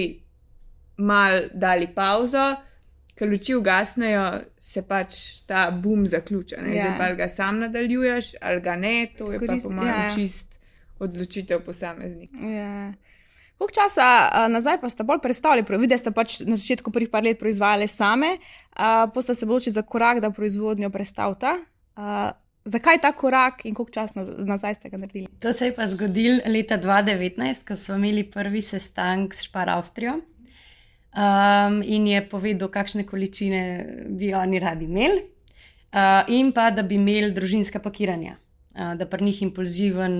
mal 0.98 1.50
dali 1.54 1.88
pauzo, 1.96 2.56
ker 3.16 3.28
luči 3.28 3.56
ugasnejo, 3.56 4.24
se 4.64 4.84
pač 4.88 5.42
ta 5.48 5.70
boom 5.72 6.08
zaključa. 6.08 6.62
ne. 6.62 6.76
Ja. 6.76 6.86
Zdaj 6.86 6.98
pa 6.98 7.04
ali 7.10 7.16
ga 7.20 7.28
sam 7.28 7.60
nadaljuješ 7.60 8.34
ali 8.42 8.62
ga 8.62 8.76
ne, 8.76 9.08
to 9.18 9.28
je 9.32 9.40
pa 9.40 9.46
Izkoristi- 9.46 9.68
po 9.68 9.74
mojem 9.76 9.94
ja, 9.96 10.04
ja. 10.06 10.16
čist 10.16 10.60
odločitev 11.00 11.64
posameznika. 11.66 12.38
Ja. 12.38 12.94
Koliko 13.58 13.76
časa 13.76 14.30
a, 14.32 14.48
nazaj 14.48 14.80
pa 14.82 14.90
ste 14.90 15.04
bolj 15.04 15.20
predstavljali, 15.20 15.66
videli 15.80 16.00
ste 16.00 16.12
pač 16.12 16.40
na 16.48 16.56
začetku 16.56 16.92
prvih 16.92 17.10
par 17.12 17.24
let 17.24 17.40
proizvajali 17.40 17.88
same, 17.88 18.38
pa 18.76 19.22
ste 19.22 19.36
se 19.36 19.46
odločili 19.46 19.74
za 19.74 19.82
korak, 19.82 20.20
da 20.24 20.32
proizvodnjo 20.32 20.90
predstavite. 20.90 21.58
Zakaj 22.66 23.00
ta 23.02 23.12
korak 23.12 23.66
in 23.66 23.74
koliko 23.74 23.92
časa 23.92 24.20
naz 24.20 24.30
nazaj 24.38 24.76
ste 24.76 24.90
ga 24.90 24.98
naredili? 24.98 25.28
To 25.40 25.54
se 25.54 25.66
je 25.66 25.76
pa 25.76 25.88
zgodilo 25.88 26.40
leta 26.46 26.78
2019, 26.78 27.64
ko 27.68 27.76
smo 27.76 27.96
imeli 27.96 28.24
prvi 28.32 28.62
sestanek 28.62 29.34
s 29.34 29.48
Špar 29.48 29.70
Avstrijo. 29.70 30.20
Um, 31.10 31.82
in 31.82 32.08
je 32.08 32.22
povedal, 32.30 32.70
kakšne 32.70 33.04
količine 33.08 33.62
bi 34.10 34.34
oni 34.34 34.60
radi 34.60 34.86
imeli, 34.86 35.24
uh, 35.94 36.28
in 36.28 36.52
pa 36.52 36.70
da 36.72 36.84
bi 36.84 36.96
imeli 36.96 37.32
družinska 37.34 37.80
pakiranja. 37.80 38.36
Uh, 38.76 38.94
da 38.96 39.08
pri 39.10 39.26
njih 39.26 39.42
impulziven 39.42 40.14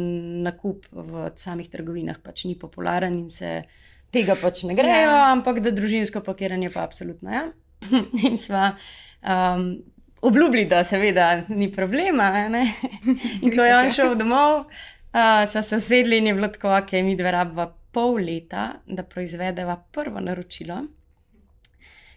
nakup 0.44 0.88
v 0.92 1.30
samih 1.36 1.70
trgovinah 1.70 2.18
pač 2.24 2.48
ni 2.50 2.56
popularen 2.60 3.20
in 3.20 3.30
se 3.30 3.64
tega 4.12 4.34
pač 4.36 4.64
ne 4.64 4.74
grejo, 4.74 5.06
Ja. 5.06 5.12
ja. 5.12 5.32
ampak 5.32 5.60
da 5.60 5.72
družinsko 5.72 6.24
pakiranje 6.26 6.72
pa 6.74 6.84
absolutno 6.84 7.30
je. 7.30 7.36
Ja. 7.36 7.52
in 8.28 8.38
sva 8.38 8.74
um, 9.22 9.78
obljubili, 10.22 10.66
da 10.66 10.84
seveda 10.84 11.42
ni 11.48 11.72
problema. 11.72 12.50
ne. 12.50 12.74
in 13.42 13.56
ko 13.56 13.64
je 13.64 13.78
on 13.78 13.90
šel 13.90 14.16
domov, 14.16 14.60
uh, 14.60 15.50
so 15.52 15.62
se 15.62 15.78
usedli 15.78 16.18
in 16.18 16.28
je 16.28 16.34
bilo 16.34 16.48
tako, 16.48 16.68
da 16.68 16.82
okay, 16.82 17.04
mi 17.04 17.16
dve 17.16 17.32
rabva 17.32 17.74
pol 17.92 18.16
leta, 18.16 18.72
da 18.86 19.04
proizvedeva 19.04 19.84
prvo 19.92 20.20
naročilo. 20.20 20.84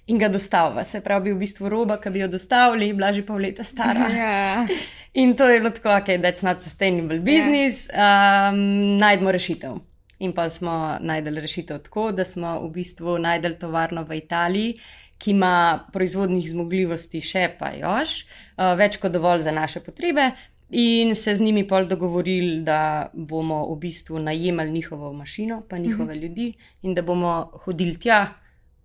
In 0.06 0.18
ga 0.18 0.28
dostavlja, 0.28 0.84
se 0.84 1.00
pravi, 1.00 1.32
v 1.32 1.38
bistvu 1.38 1.68
roba, 1.68 1.96
ki 2.02 2.10
bi 2.10 2.20
jo 2.24 2.28
dostavili, 2.28 2.88
je 2.90 2.94
bila 2.94 3.12
že 3.12 3.22
pol 3.26 3.38
leta 3.40 3.64
stara. 3.64 4.08
Ja. 4.10 4.66
In 5.22 5.36
to 5.36 5.48
je 5.48 5.60
bilo 5.60 5.70
tako, 5.70 5.88
ok, 5.88 6.08
that's 6.24 6.44
not 6.44 6.62
sustainable 6.62 7.18
business, 7.20 7.88
um, 7.92 8.98
najdemo 8.98 9.32
rešitev. 9.32 9.76
In 10.18 10.32
pa 10.32 10.48
smo 10.50 10.96
najdeli 11.00 11.40
rešitev 11.40 11.78
tako, 11.78 12.10
da 12.12 12.24
smo 12.24 12.60
v 12.62 12.70
bistvu 12.72 13.18
najdeli 13.18 13.58
tovarno 13.58 14.04
v 14.04 14.16
Italiji, 14.16 14.74
ki 15.22 15.30
ima 15.30 15.86
proizvodnih 15.94 16.48
zmogljivosti 16.50 17.20
še 17.22 17.46
pa 17.58 17.70
jož, 17.78 18.22
uh, 18.56 18.72
več 18.78 18.98
kot 18.98 19.14
dovolj 19.14 19.46
za 19.46 19.54
naše 19.54 19.84
potrebe. 19.86 20.32
In 20.72 21.14
se 21.14 21.34
z 21.36 21.44
njimi 21.44 21.66
pol 21.68 21.84
dogovorili, 21.84 22.62
da 22.64 23.10
bomo 23.12 23.60
v 23.74 23.76
bistvu 23.82 24.18
najemali 24.18 24.72
njihovo 24.72 25.12
mašino, 25.12 25.60
pa 25.68 25.78
njihove 25.78 26.14
ljudi, 26.16 26.54
in 26.82 26.94
da 26.96 27.04
bomo 27.04 27.50
hodili 27.66 27.98
tja, 28.00 28.22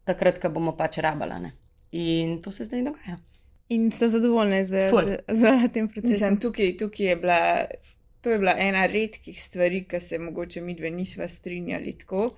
takrat, 0.04 0.42
ko 0.44 0.52
bomo 0.52 0.76
pač 0.76 1.00
rabalane. 1.04 1.54
In 1.96 2.42
to 2.44 2.52
se 2.52 2.68
zdaj 2.68 2.84
dogaja. 2.90 3.18
In 3.70 3.92
ste 3.92 4.10
zadovoljni 4.10 4.64
z, 4.64 4.90
Ful. 4.92 5.02
z, 5.02 5.16
z 5.40 5.70
tem 5.74 5.88
procesom? 5.88 6.12
Mislim, 6.12 6.40
tukaj, 6.44 6.76
tukaj 6.78 7.08
je 7.08 7.16
bila, 7.16 7.40
to 8.22 8.36
je 8.36 8.40
bila 8.40 8.54
ena 8.60 8.86
redkih 8.86 9.40
stvari, 9.44 9.86
ki 9.88 10.00
se 10.00 10.20
mogoče 10.20 10.62
mi 10.62 10.76
dve 10.76 10.92
nisva 10.92 11.28
strinjali 11.28 11.98
tako. 11.98 12.30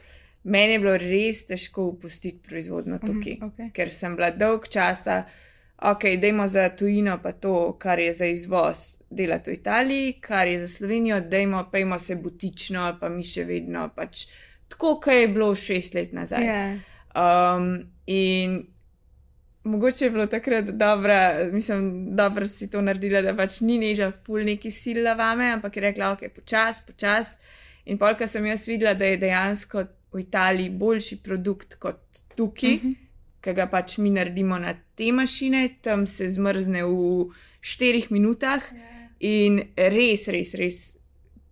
Meni 0.49 0.73
je 0.73 0.79
bilo 0.79 0.95
res 0.97 1.43
težko 1.45 1.83
upustiti 1.85 2.39
proizvodno 2.39 2.97
tukaj, 2.99 3.35
Mhm, 3.35 3.45
okej. 3.45 3.69
ker 3.71 3.91
sem 3.91 4.15
bila 4.15 4.31
dolg 4.31 4.65
časa, 4.67 5.23
ok, 5.83 6.07
dajmo 6.17 6.47
za 6.47 6.69
tujino 6.71 7.19
pa 7.19 7.31
to, 7.33 7.51
kar 7.75 7.99
je 7.99 8.13
za 8.13 8.25
izvoz, 8.27 8.77
delati 9.11 9.51
v 9.51 9.55
Italiji, 9.55 10.13
kar 10.21 10.47
je 10.47 10.59
za 10.59 10.67
Slovenijo, 10.69 11.19
dajmo, 11.21 11.67
pejmo 11.71 11.99
se 11.99 12.15
butično, 12.17 12.97
pa 12.99 13.09
mi 13.09 13.23
še 13.23 13.45
vedno 13.45 13.89
pač 13.89 14.25
tako, 14.67 14.95
kot 14.99 15.13
je 15.13 15.27
bilo 15.29 15.55
šest 15.57 15.93
let 15.93 16.11
nazaj. 16.13 16.45
Ja. 16.45 16.63
Um, 17.15 17.69
in 18.07 18.59
mogoče 19.63 20.05
je 20.05 20.11
bilo 20.11 20.25
takrat 20.27 20.65
dobro, 20.65 21.15
mislim, 21.51 21.87
dobro 22.15 22.47
si 22.47 22.69
to 22.69 22.81
naredila, 22.81 23.21
da 23.21 23.35
pač 23.35 23.61
ni 23.61 23.79
neža 23.79 24.11
ful 24.19 24.43
neki 24.43 24.71
sila 24.71 25.13
vame, 25.13 25.51
ampak 25.51 25.75
je 25.75 25.81
rekla, 25.81 26.11
ok, 26.11 26.29
počas, 26.35 26.81
počas. 26.81 27.37
In 27.85 27.97
polka 27.97 28.27
sem 28.27 28.45
jaz 28.45 28.67
videla, 28.67 28.93
da 28.93 29.05
je 29.05 29.17
dejansko 29.17 29.83
v 30.13 30.19
Italiji 30.19 30.69
boljši 30.69 31.17
produkt 31.23 31.75
kot 31.75 32.23
tukaj, 32.35 32.75
uh 32.75 32.83
-huh. 32.83 32.95
ki 33.41 33.53
ga 33.53 33.67
pač 33.67 33.97
mi 33.97 34.09
naredimo 34.09 34.59
na 34.59 34.73
te 34.95 35.11
mašine, 35.11 35.69
tam 35.81 36.05
se 36.05 36.29
zmrzne 36.29 36.83
v 36.83 37.29
štirih 37.61 38.11
minutah 38.11 38.63
in 39.19 39.61
res, 39.75 40.27
res, 40.27 40.53
res 40.53 40.97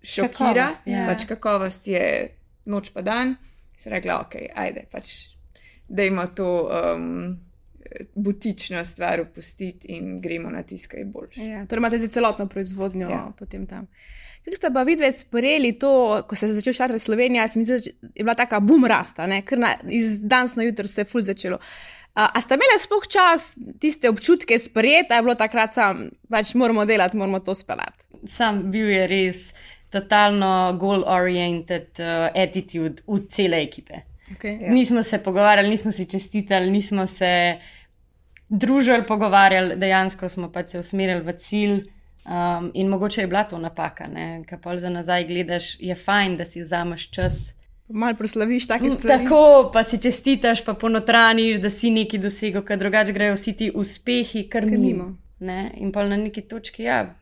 šokira. 0.03 0.53
Kakovost, 0.53 0.87
ja. 0.87 1.05
Pač 1.07 1.25
kakovost 1.25 1.87
je 1.87 2.29
noč 2.65 2.89
pa 2.89 3.01
dan. 3.01 3.35
Se 3.77 3.89
rekla, 3.89 4.21
ok, 4.21 4.35
ajde, 4.55 4.85
pač 4.91 5.37
dajmo 5.87 6.27
to 6.35 6.69
um, 6.69 7.37
butično 8.15 8.85
stvar 8.85 9.21
opustiti 9.21 9.87
in 9.87 10.21
gremo 10.21 10.49
na 10.49 10.63
tisto, 10.63 10.91
kar 10.91 10.99
je 10.99 11.05
boljše. 11.05 11.45
Ja, 11.45 11.65
torej 11.65 11.79
imate 11.79 11.99
zdaj 11.99 12.09
celotno 12.09 12.47
proizvodnjo 12.47 13.09
Ja. 13.09 13.15
ja. 13.15 13.33
potem 13.39 13.67
tam. 13.67 13.87
Kako 14.47 14.55
ste 14.55 14.69
pa 14.73 14.83
vidve 14.87 15.11
sprejeli 15.11 15.73
to, 15.75 16.23
ko 16.27 16.35
se 16.35 16.47
je 16.47 16.53
začel 16.55 16.73
štartati 16.73 17.03
Slovenija, 17.03 17.47
se 17.47 17.59
mi 17.59 17.65
zdi, 17.65 17.91
da 18.01 18.07
je 18.15 18.23
bila 18.23 18.35
taka 18.35 18.59
boom 18.63 18.85
rasta, 18.87 19.27
ne? 19.27 19.41
ker 19.43 19.59
na, 19.59 19.73
iz 19.91 20.21
danes 20.23 20.55
na 20.55 20.63
jutro 20.63 20.87
se 20.87 21.01
je 21.01 21.05
ful 21.05 21.21
začelo. 21.21 21.57
A, 22.15 22.29
a 22.33 22.41
ste 22.41 22.55
imeli 22.55 22.79
sploh 22.79 23.03
čas 23.11 23.57
tiste 23.79 24.09
občutke 24.09 24.55
sprejeti, 24.59 25.11
a 25.11 25.19
je 25.19 25.25
bilo 25.25 25.35
takrat 25.35 25.75
sam, 25.75 26.07
pač 26.31 26.53
moramo 26.55 26.85
delati, 26.87 27.17
moramo 27.17 27.43
to 27.43 27.55
speljati. 27.55 28.07
Sam 28.27 28.63
bil 28.71 28.87
je 28.87 29.03
res 29.11 29.41
totalno 29.91 30.77
goal-oriented 30.79 31.99
uh, 31.99 32.29
attitude 32.31 33.03
v 33.03 33.19
cele 33.27 33.59
ekipe. 33.67 34.05
Okay. 34.31 34.61
Ja. 34.63 34.71
Nismo 34.71 35.03
se 35.03 35.19
pogovarjali, 35.23 35.69
nismo 35.69 35.91
si 35.91 36.07
čestitali, 36.07 36.71
nismo 36.71 37.07
se 37.07 37.59
družili, 38.49 39.03
pogovarjali, 39.07 39.75
dejansko 39.75 40.29
smo 40.29 40.51
pač 40.51 40.71
se 40.71 40.79
usmerili 40.79 41.21
v 41.27 41.35
cilj. 41.37 41.77
Um, 42.27 42.71
in 42.73 42.87
mogoče 42.87 43.21
je 43.21 43.27
bila 43.27 43.43
to 43.43 43.57
napaka, 43.57 44.07
ker 44.49 44.59
pa 44.63 44.77
za 44.77 44.89
nazaj 44.89 45.27
gledaš, 45.27 45.77
je 45.79 45.95
fajn, 45.95 46.37
da 46.37 46.45
si 46.45 46.61
vzameš 46.61 47.11
čas. 47.11 47.53
Malo 47.87 48.17
proslaviš 48.17 48.67
take 48.67 48.89
stvari. 48.91 49.23
Tako 49.23 49.69
pa 49.73 49.83
si 49.83 49.97
čestitaš, 49.97 50.65
pa 50.65 50.73
ponotraniš, 50.73 51.61
da 51.63 51.69
si 51.69 51.91
nekaj 51.91 52.19
dosegel, 52.19 52.65
ker 52.67 52.79
drugače 52.79 53.13
grejo 53.13 53.37
vsi 53.37 53.53
ti 53.57 53.71
uspehi, 53.75 54.49
Kar 54.49 54.65
mimo. 54.65 54.83
mimo. 54.83 55.17
Ne? 55.39 55.71
In 55.77 55.91
pa 55.91 56.03
na 56.03 56.17
neki 56.17 56.41
točki, 56.41 56.83
ja, 56.83 57.15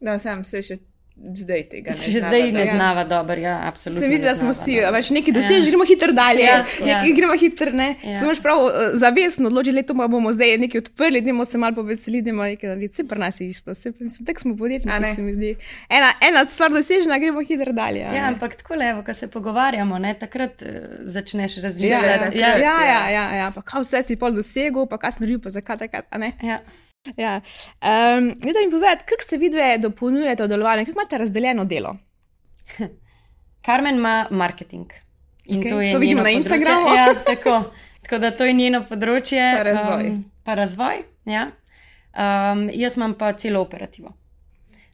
No, 0.00 0.18
sam 0.18 0.44
se 0.44 0.60
še 0.62 0.76
zdaj 1.16 1.62
tega 1.62 1.90
ne 1.90 1.96
znava 1.96 2.28
zdaj 2.28 2.42
ne 2.42 2.52
dobro. 2.52 2.66
znava 2.76 3.04
dobro, 3.04 3.34
ja, 3.34 3.60
absolutno. 3.64 4.00
Se 4.02 4.08
mi 4.08 4.18
zdi, 4.18 4.24
da 4.24 4.34
smo 4.34 4.50
vsi, 4.50 4.80
več 4.92 5.10
nekaj 5.10 5.32
dosežemo, 5.32 5.66
gremo 5.66 5.84
hitro 5.84 6.12
dalje, 6.12 6.40
Ja, 6.40 6.56
ja, 6.56 6.64
ja. 6.80 6.86
nekaj 6.86 7.12
gremo 7.12 7.38
hitro, 7.38 7.70
ne. 7.72 7.94
Ja. 8.02 8.10
Ja. 8.10 8.20
Samo 8.20 8.32
prav 8.42 8.58
eh, 8.68 8.90
zavestno 8.94 9.46
odločili, 9.46 9.82
da 9.82 9.94
bomo 10.08 10.32
zdaj 10.32 10.58
nekaj 10.58 10.78
odprli, 10.78 11.20
da 11.20 11.44
se 11.44 11.58
malo 11.58 11.74
poveselili, 11.74 12.22
da 12.22 12.30
bomo 12.30 12.42
nekaj 12.42 12.68
naredili. 12.68 12.88
Vse 12.88 13.04
pri 13.04 13.18
nas 13.18 13.40
je 13.40 13.48
isto, 13.48 13.70
vse 13.70 13.92
mislim, 14.00 14.26
tako 14.26 14.40
smo 14.40 14.54
A 14.54 14.56
podjetniki, 14.56 15.00
ne? 15.00 15.14
se 15.14 15.22
mi 15.22 15.34
zdi. 15.34 15.56
Ena, 15.88 16.12
ena 16.20 16.44
stvar 16.44 16.70
dosežena, 16.70 17.18
gremo 17.18 17.40
hitro 17.40 17.72
dalje. 17.72 17.98
Ja, 18.00 18.28
ampak 18.28 18.56
tako 18.56 18.74
levo, 18.74 19.02
ko 19.02 19.14
se 19.14 19.30
pogovarjamo, 19.30 19.98
ne, 19.98 20.14
takrat 20.14 20.62
uh, 20.62 20.68
začneš 21.00 21.56
Ja, 21.56 21.62
razmišljati. 21.62 22.38
ja, 22.38 22.48
ja, 22.48 22.58
ja, 22.58 22.84
ja. 22.86 23.08
ja, 23.10 23.36
ja, 23.36 23.50
pa 23.54 23.62
kaj 23.62 23.82
vse 23.82 24.02
si 24.02 24.16
pol 24.16 24.32
dosegel, 24.32 24.86
pa 24.86 24.98
kaj 24.98 25.12
si 25.12 25.20
naredil, 25.24 25.40
pa 25.40 25.50
zakaj 25.50 25.78
takrat, 25.78 26.04
a 26.10 26.18
ne? 26.18 26.32
ja. 26.42 26.60
Ja. 27.16 27.40
Um, 27.82 28.28
da 28.38 28.60
mi 28.64 28.70
povedati, 28.70 29.04
kako 29.04 29.22
se 29.28 29.36
vidve 29.36 29.78
dopolnjujete 29.78 30.42
v 30.42 30.48
delovanju, 30.48 30.84
kako 30.86 30.98
imate 30.98 31.18
razdeljeno 31.18 31.64
delo? 31.64 31.96
Karmen 33.66 33.94
ima 33.94 34.26
marketing. 34.30 34.92
In 35.44 35.58
Okej, 35.58 35.70
to 35.70 35.80
je 35.80 35.92
to 35.92 35.98
vidimo 35.98 36.22
na. 36.22 36.30
Instagramu. 36.30 36.94
Ja, 36.94 37.14
tako, 37.26 37.62
tako 38.02 38.18
da 38.18 38.30
to 38.30 38.44
je 38.44 38.52
njeno 38.52 38.82
področje. 38.88 39.42
Pa 39.56 39.62
razvoj. 39.62 40.10
Um, 40.10 40.24
pa 40.44 40.54
razvoj 40.54 41.02
ja. 41.24 41.50
um, 42.14 42.70
jaz 42.72 42.96
imam 42.96 43.14
pa 43.14 43.32
celo 43.32 43.60
operativo. 43.60 44.12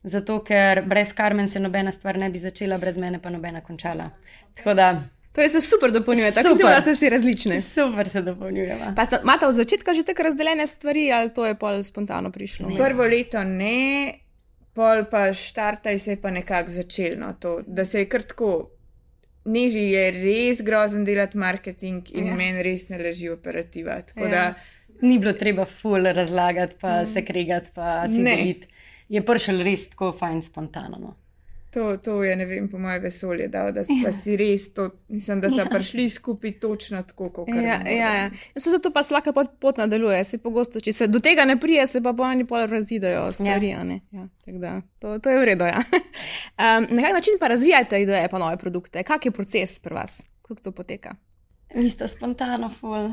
Zato, 0.02 0.40
ker 0.44 0.82
brez 0.86 1.12
Karmen 1.14 1.48
se 1.48 1.60
nobena 1.60 1.92
stvar 1.92 2.18
ne 2.18 2.30
bi 2.30 2.38
začela, 2.38 2.78
brez 2.78 2.98
mene 2.98 3.20
pa 3.22 3.30
nobena 3.30 3.60
končala. 3.60 4.10
Tako 4.54 4.74
da 4.74 4.88
Torej 5.32 5.48
se 5.48 5.60
super 5.62 5.90
dopolnjujete, 5.90 6.42
tako 6.42 6.54
da 6.58 6.80
ste 6.80 6.94
si 6.94 7.08
različni. 7.08 7.60
Super 7.62 8.08
se 8.08 8.22
dopolnjujemo. 8.22 8.92
Pa 8.96 9.04
sta- 9.04 9.20
imate 9.22 9.46
od 9.46 9.54
začetka 9.54 9.94
že 9.94 10.02
tako 10.02 10.22
razdeljene 10.22 10.66
stvari, 10.66 11.12
ali 11.12 11.30
to 11.30 11.46
je 11.46 11.54
pol 11.56 11.82
spontano 11.82 12.30
prišlo? 12.30 12.68
Ne. 12.68 12.76
Prvo 12.76 13.02
leto 13.04 13.44
ne, 13.44 14.12
pol 14.74 15.04
pa 15.04 15.32
štartaj 15.34 15.98
se 15.98 16.10
je 16.10 16.20
pa 16.20 16.30
nekako 16.30 16.70
začelno 16.70 17.34
to, 17.34 17.62
da 17.66 17.84
se 17.84 17.98
je 17.98 18.08
kar 18.08 18.22
tako. 18.24 18.68
Neži 19.44 19.78
je 19.80 20.10
res 20.12 20.60
grozen 20.60 21.04
delati 21.04 21.38
marketing 21.38 22.10
in 22.10 22.26
Ja. 22.26 22.34
meni 22.34 22.62
res 22.62 22.88
ne 22.88 22.98
leži 22.98 23.28
operativa. 23.28 24.00
Tako 24.02 24.20
Ja. 24.20 24.28
da 24.30 24.54
Ni 25.02 25.18
bilo 25.18 25.32
treba 25.32 25.64
ful 25.64 26.04
razlagati, 26.04 26.74
pa 26.80 27.02
mm. 27.02 27.06
se 27.06 27.24
kregati, 27.24 27.70
pa 27.74 28.08
si 28.08 28.18
Ne. 28.18 28.36
deliti. 28.36 28.66
Je 29.08 29.22
prišel 29.22 29.62
res 29.62 29.88
tako 29.88 30.12
fajn 30.12 30.42
spontano. 30.42 31.16
To, 31.72 31.96
to 31.96 32.22
je, 32.24 32.36
ne 32.36 32.44
vem, 32.46 32.68
po 32.68 32.78
moje 32.78 32.98
vesolje 33.00 33.46
dal, 33.48 33.70
da 33.72 33.84
smo 33.84 34.12
si 34.12 34.36
res 34.36 34.66
to, 34.74 34.90
mislim, 35.08 35.40
da 35.40 35.50
so 35.50 35.64
prišli 35.70 36.08
skupaj 36.08 36.52
točno 36.60 37.02
tako, 37.02 37.30
kot 37.32 37.48
Ja, 37.48 37.80
ja, 37.88 38.10
ja. 38.14 38.30
So 38.56 38.70
zato 38.70 38.90
pa 38.92 39.02
slaka 39.02 39.32
pot, 39.32 39.54
pot 39.60 39.80
nadaljuje. 39.80 40.24
Se 40.24 40.38
pogosto, 40.38 40.80
če 40.80 40.92
se 40.92 41.08
do 41.08 41.20
tega 41.20 41.44
ne 41.48 41.56
prije, 41.60 41.86
se 41.86 42.02
pa 42.02 42.12
po 42.12 42.28
eni 42.28 42.44
pol 42.44 42.66
razidejo 42.66 43.30
stvari. 43.32 43.72
Ja. 43.72 43.86
Ja, 44.12 44.28
da, 44.46 44.74
to, 44.98 45.16
to 45.18 45.32
je 45.32 45.38
v 45.38 45.48
redu. 45.52 45.64
Ja. 45.64 45.82
Um, 46.62 46.86
na 46.90 47.02
kak 47.02 47.12
način 47.12 47.34
pa 47.40 47.48
razvijate 47.48 48.02
ideje 48.02 48.28
pa 48.28 48.38
nove 48.38 48.56
produkte? 48.56 49.02
Kak 49.02 49.24
je 49.26 49.30
proces 49.30 49.78
pri 49.78 49.94
vas? 49.94 50.22
Kako 50.42 50.60
to 50.60 50.72
poteka? 50.72 51.14
Vi 51.74 51.90
ste 51.90 52.08
spontano 52.08 52.68
ful. 52.68 53.10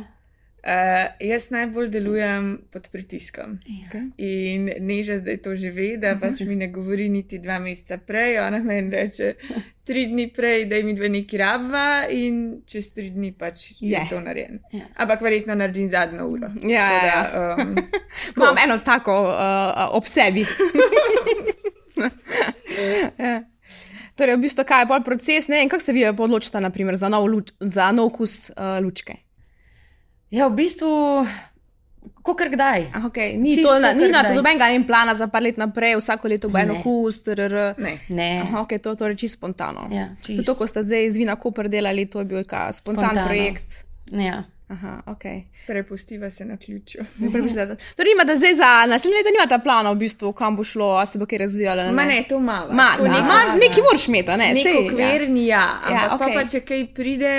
Uh, 0.60 1.08
jaz 1.24 1.50
najbolj 1.50 1.88
delujem 1.90 2.62
pod 2.72 2.88
pritiskom. 2.92 3.60
Okay. 3.88 4.10
In 4.18 4.68
neža 4.84 5.18
zdaj 5.22 5.38
to 5.46 5.54
že 5.56 5.72
ve, 5.72 5.94
da 5.98 6.18
pač 6.20 6.42
mi 6.44 6.56
ne 6.60 6.68
govori 6.68 7.08
niti 7.10 7.40
dva 7.40 7.60
meseca 7.64 7.98
prej. 7.98 8.40
Ona 8.44 8.60
meni 8.60 8.92
reče 8.92 9.34
tri 9.88 10.06
dni 10.12 10.28
prej, 10.36 10.66
da 10.66 10.76
mi 10.84 10.94
dve 10.94 11.10
neki 11.10 11.38
rabva, 11.40 12.08
in 12.12 12.60
čez 12.68 12.92
tri 12.94 13.10
dni 13.10 13.32
pač 13.32 13.72
je 13.80 13.96
Je. 13.96 14.04
to 14.10 14.20
narejeno. 14.20 14.60
Ja. 14.76 14.86
Ampak 14.96 15.22
verjetno 15.22 15.56
naredim 15.56 15.88
zadnjo 15.90 16.28
uro. 16.28 16.48
Ja, 16.62 16.90
Tako 16.90 17.08
ja, 17.08 17.30
da, 17.32 17.56
um, 17.64 17.76
Imam 18.36 18.58
eno 18.64 18.78
tako 18.86 19.22
uh, 19.32 19.96
ob 19.96 20.06
sebi. 20.06 20.46
ja. 23.18 23.44
Torej, 24.20 24.36
v 24.36 24.42
bistvu, 24.44 24.64
kaj 24.68 24.82
je 24.84 24.88
bolj 24.92 25.04
proces, 25.08 25.48
ne 25.48 25.56
vem, 25.62 25.70
kako 25.72 25.84
se 25.84 25.94
vi 25.96 26.04
odločite, 26.06 26.60
naprimer, 26.60 26.96
za 27.00 27.08
nov, 27.10 27.24
luč, 27.32 27.52
za 27.60 27.92
nov 27.96 28.12
kus 28.20 28.50
uh, 28.52 28.76
lučke. 28.84 29.16
Ja, 30.30 30.46
v 30.46 30.56
bistvu, 30.56 31.26
kakor 32.22 32.50
kdaj. 32.50 32.94
Ah, 32.94 33.02
okay. 33.04 33.34
Ni 33.34 33.56
Čisto 33.56 33.70
to, 33.70 33.80
na, 33.80 33.94
ni 33.94 34.08
na 34.08 34.22
to 34.22 34.34
nobenega 34.34 34.70
en 34.70 34.84
plana 34.84 35.14
za 35.14 35.26
par 35.26 35.42
let 35.42 35.58
naprej, 35.58 35.98
vsako 35.98 36.28
leto 36.28 36.48
bo 36.48 36.58
eno 36.58 36.74
Ne. 36.74 36.84
kus, 36.84 37.22
trr. 37.22 37.74
ne. 37.78 37.94
Ne. 38.10 38.32
Aha, 38.42 38.62
ok, 38.62 38.78
to 38.78 38.90
je 38.90 38.98
torej 38.98 39.18
čisto 39.18 39.38
spontano. 39.38 39.90
Ja, 39.90 40.14
čisto. 40.22 40.46
to, 40.46 40.54
ko 40.54 40.64
ste 40.64 40.82
zdaj 40.82 41.02
iz 41.04 41.18
Vina 41.18 41.34
Koper 41.36 41.66
delali, 41.66 42.06
to 42.06 42.20
je 42.20 42.26
bil 42.28 42.44
ka 42.44 42.70
spontan 42.70 43.10
Spontano. 43.10 43.26
projekt. 43.26 43.86
Ja. 44.12 44.46
Aha, 44.70 45.02
ok. 45.06 45.24
Prepustiva 45.68 46.30
se 46.30 46.46
na 46.46 46.58
ključu. 46.58 46.98
Torej, 47.96 48.12
ima, 48.14 48.24
da 48.24 48.38
zdaj 48.38 48.56
za 48.56 48.86
naslednje 48.86 49.18
leto 49.18 49.30
nimate 49.32 49.64
plana, 49.64 49.92
v 49.92 49.96
bistvu, 49.96 50.34
kam 50.34 50.56
bo 50.56 50.64
šlo, 50.64 50.96
a 50.96 51.06
se 51.06 51.18
bo 51.18 51.26
kaj 51.26 51.38
razvijalo. 51.38 51.82
ali 51.82 51.94
Ma 51.94 52.06
ne, 52.06 52.24
to 52.30 52.40
malo. 52.40 52.74
Ma, 52.74 52.90
da, 52.98 53.04
neko- 53.04 53.22
ma, 53.24 53.56
neki 53.56 53.82
moraš 53.82 54.08
imeti, 54.08 54.32
a 54.32 54.38
ne? 54.38 54.54
Nek 54.54 54.64
sej, 54.64 54.78
okvir 54.86 55.30
ni, 55.30 55.48
ja. 55.48 55.64
Ampak 55.84 55.92
Ja, 55.92 55.98
ja, 55.98 56.16
okej. 56.16 56.28
okay. 56.28 56.34
pa, 56.36 56.50
če 56.50 56.60
kaj 56.60 56.86
pride, 56.94 57.32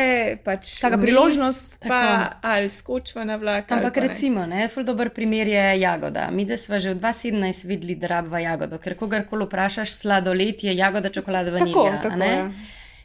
pač. 0.45 0.81
Taka 0.81 0.99
priložnost, 0.99 1.79
Pa 1.79 1.89
tako. 1.89 2.37
ali 2.43 2.69
skočva 2.69 3.25
na 3.25 3.37
vlak. 3.37 3.73
Ampak 3.73 3.95
pa 3.95 4.01
ne. 4.01 4.07
recimo, 4.09 4.47
ne, 4.47 4.69
ful 4.69 4.83
dober 4.85 5.11
primer 5.11 5.47
je 5.49 5.81
jagoda. 5.81 6.31
Mi, 6.33 6.45
da 6.45 6.57
smo 6.57 6.81
že 6.81 6.95
v 6.95 6.99
2017 6.99 7.65
videli, 7.65 7.95
da 7.95 8.07
rabva 8.07 8.39
jagodo, 8.39 8.79
ker 8.79 8.97
kogarkoli 8.97 9.45
vprašaš, 9.47 9.93
sladoled 9.93 10.65
je 10.65 10.77
jagoda, 10.77 11.09
čokolada, 11.11 11.51
vanilja. 11.51 11.75
Tako, 11.75 11.87
a 11.87 12.03
tako, 12.03 12.17
ne? 12.17 12.33
ja. 12.35 12.51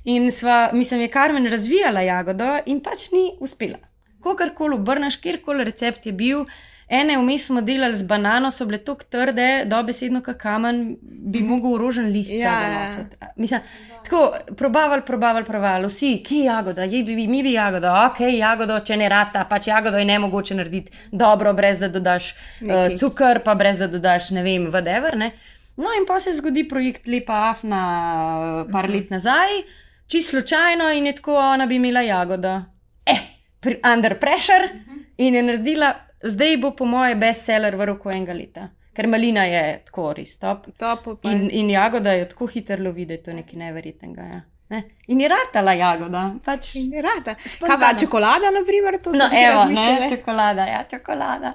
In 0.03 0.31
sva, 0.31 0.69
mislim, 0.73 1.01
je 1.01 1.07
Karmen 1.07 1.45
razvijala 1.49 2.01
jagodo 2.01 2.57
in 2.65 2.79
pač 2.79 3.11
ni 3.11 3.37
uspela. 3.39 3.77
Kogarkoli 4.25 4.79
obrneš, 4.79 5.19
kjerkoli 5.21 5.63
recept 5.67 6.05
je 6.09 6.11
bil, 6.17 6.45
ene 6.89 7.17
vmes 7.17 7.45
smo 7.45 7.61
delali 7.61 7.95
z 7.95 8.07
banano, 8.09 8.49
so 8.51 8.65
bile 8.65 8.79
tako 8.81 9.05
trde, 9.09 9.49
dobesedno 9.69 10.21
kot 10.25 10.37
kamen, 10.41 10.97
bi 11.01 11.43
mogel 11.45 11.77
rožen 11.77 12.09
list 12.13 12.33
Ja, 12.33 12.55
ja, 12.61 12.79
nositi. 12.79 13.17
Mislim, 13.35 13.61
tako, 14.03 14.33
probavali, 14.57 15.01
probavali, 15.05 15.45
probavali, 15.45 15.89
vsi, 15.89 16.11
ki 16.25 16.39
jagoda, 16.45 16.83
je 16.89 17.03
bi 17.03 17.27
mi 17.27 17.43
bi 17.43 17.53
jagodo, 17.53 17.93
ok, 18.07 18.21
jagodo, 18.33 18.79
če 18.85 18.97
ne 18.97 19.09
rata, 19.09 19.45
pač 19.49 19.69
jagodo 19.69 20.01
je 20.01 20.05
ne 20.09 20.19
mogoče 20.25 20.57
narediti 20.57 21.05
dobro, 21.11 21.53
brez 21.53 21.79
da 21.79 21.89
dodaš 21.89 22.33
Nekaj. 22.61 22.93
uh, 22.93 22.99
cukor, 22.99 23.41
pa 23.45 23.55
brez 23.55 23.81
da 23.81 23.87
dodaš, 23.87 24.31
ne 24.33 24.43
vem, 24.45 24.69
whatever. 24.73 25.17
Ne? 25.17 25.31
No, 25.77 25.93
in 25.93 26.05
pa 26.07 26.19
se 26.19 26.33
zgodi 26.33 26.63
projekt 26.69 27.07
Lepa 27.07 27.49
Afna, 27.51 28.65
par 28.71 28.89
let 28.89 29.09
nazaj, 29.13 29.61
čisto 30.07 30.37
slučajno 30.37 30.89
in 30.97 31.11
je 31.11 31.15
tako, 31.21 31.37
ona 31.37 31.65
bi 31.65 31.75
imela 31.75 32.01
jagodo. 32.01 32.61
Eh, 33.05 33.34
pri, 33.65 33.79
under 33.93 34.15
pressure 34.21 34.69
in 35.17 35.35
je 35.35 35.43
naredila, 35.43 35.91
zdaj 36.23 36.57
bo 36.61 36.71
po 36.77 36.85
moje 36.85 37.15
bestseller 37.19 37.75
v 37.75 37.89
roku 37.91 38.09
enega 38.13 38.33
leta, 38.37 38.67
ker 38.95 39.07
malina 39.11 39.43
je 39.49 39.63
tako 39.89 40.11
res 40.17 40.37
top. 40.39 40.69
Top, 40.77 41.07
In, 41.25 41.47
in 41.51 41.69
jagoda 41.73 42.13
je 42.15 42.29
tako 42.29 42.47
hitro 42.53 42.77
lovi, 42.83 43.05
da 43.05 43.17
je 43.17 43.23
to 43.23 43.33
nekaj 43.33 43.59
neverjetnega. 43.59 44.21
Ja. 44.33 44.41
Ne? 44.69 44.83
In 45.07 45.19
je 45.21 45.27
ratala 45.29 45.75
jagoda. 45.77 46.23
Pač, 46.45 46.71
je 46.75 47.01
rada. 47.01 47.35
Kaj 47.37 47.77
pa 47.79 47.91
čokolada, 47.99 48.49
na 48.49 48.63
primer, 48.65 48.97
to 49.01 49.11
no, 49.13 49.27
evo, 49.29 49.65
ne, 49.69 50.07
čokolada, 50.09 50.65
ja, 50.65 50.81
čokolada. 50.89 51.53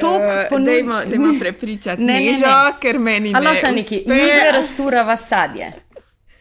Tok, 0.00 0.22
Tok 0.48 0.58
uh, 0.58 0.64
dajmo, 0.64 1.00
dajmo 1.04 1.32
prepričati 1.40 2.02
Ne, 2.02 2.12
ne, 2.12 2.20
nežo, 2.20 2.46
ne. 2.48 2.76
ker 2.80 2.98
meni 2.98 3.32
Ali 3.36 3.46
ne 3.46 3.56
se 3.56 3.72
neki, 3.72 3.96
uspe. 3.96 4.14
mi 4.14 4.20
dve 4.20 4.52
razturava 4.52 5.16
sadje. 5.16 5.72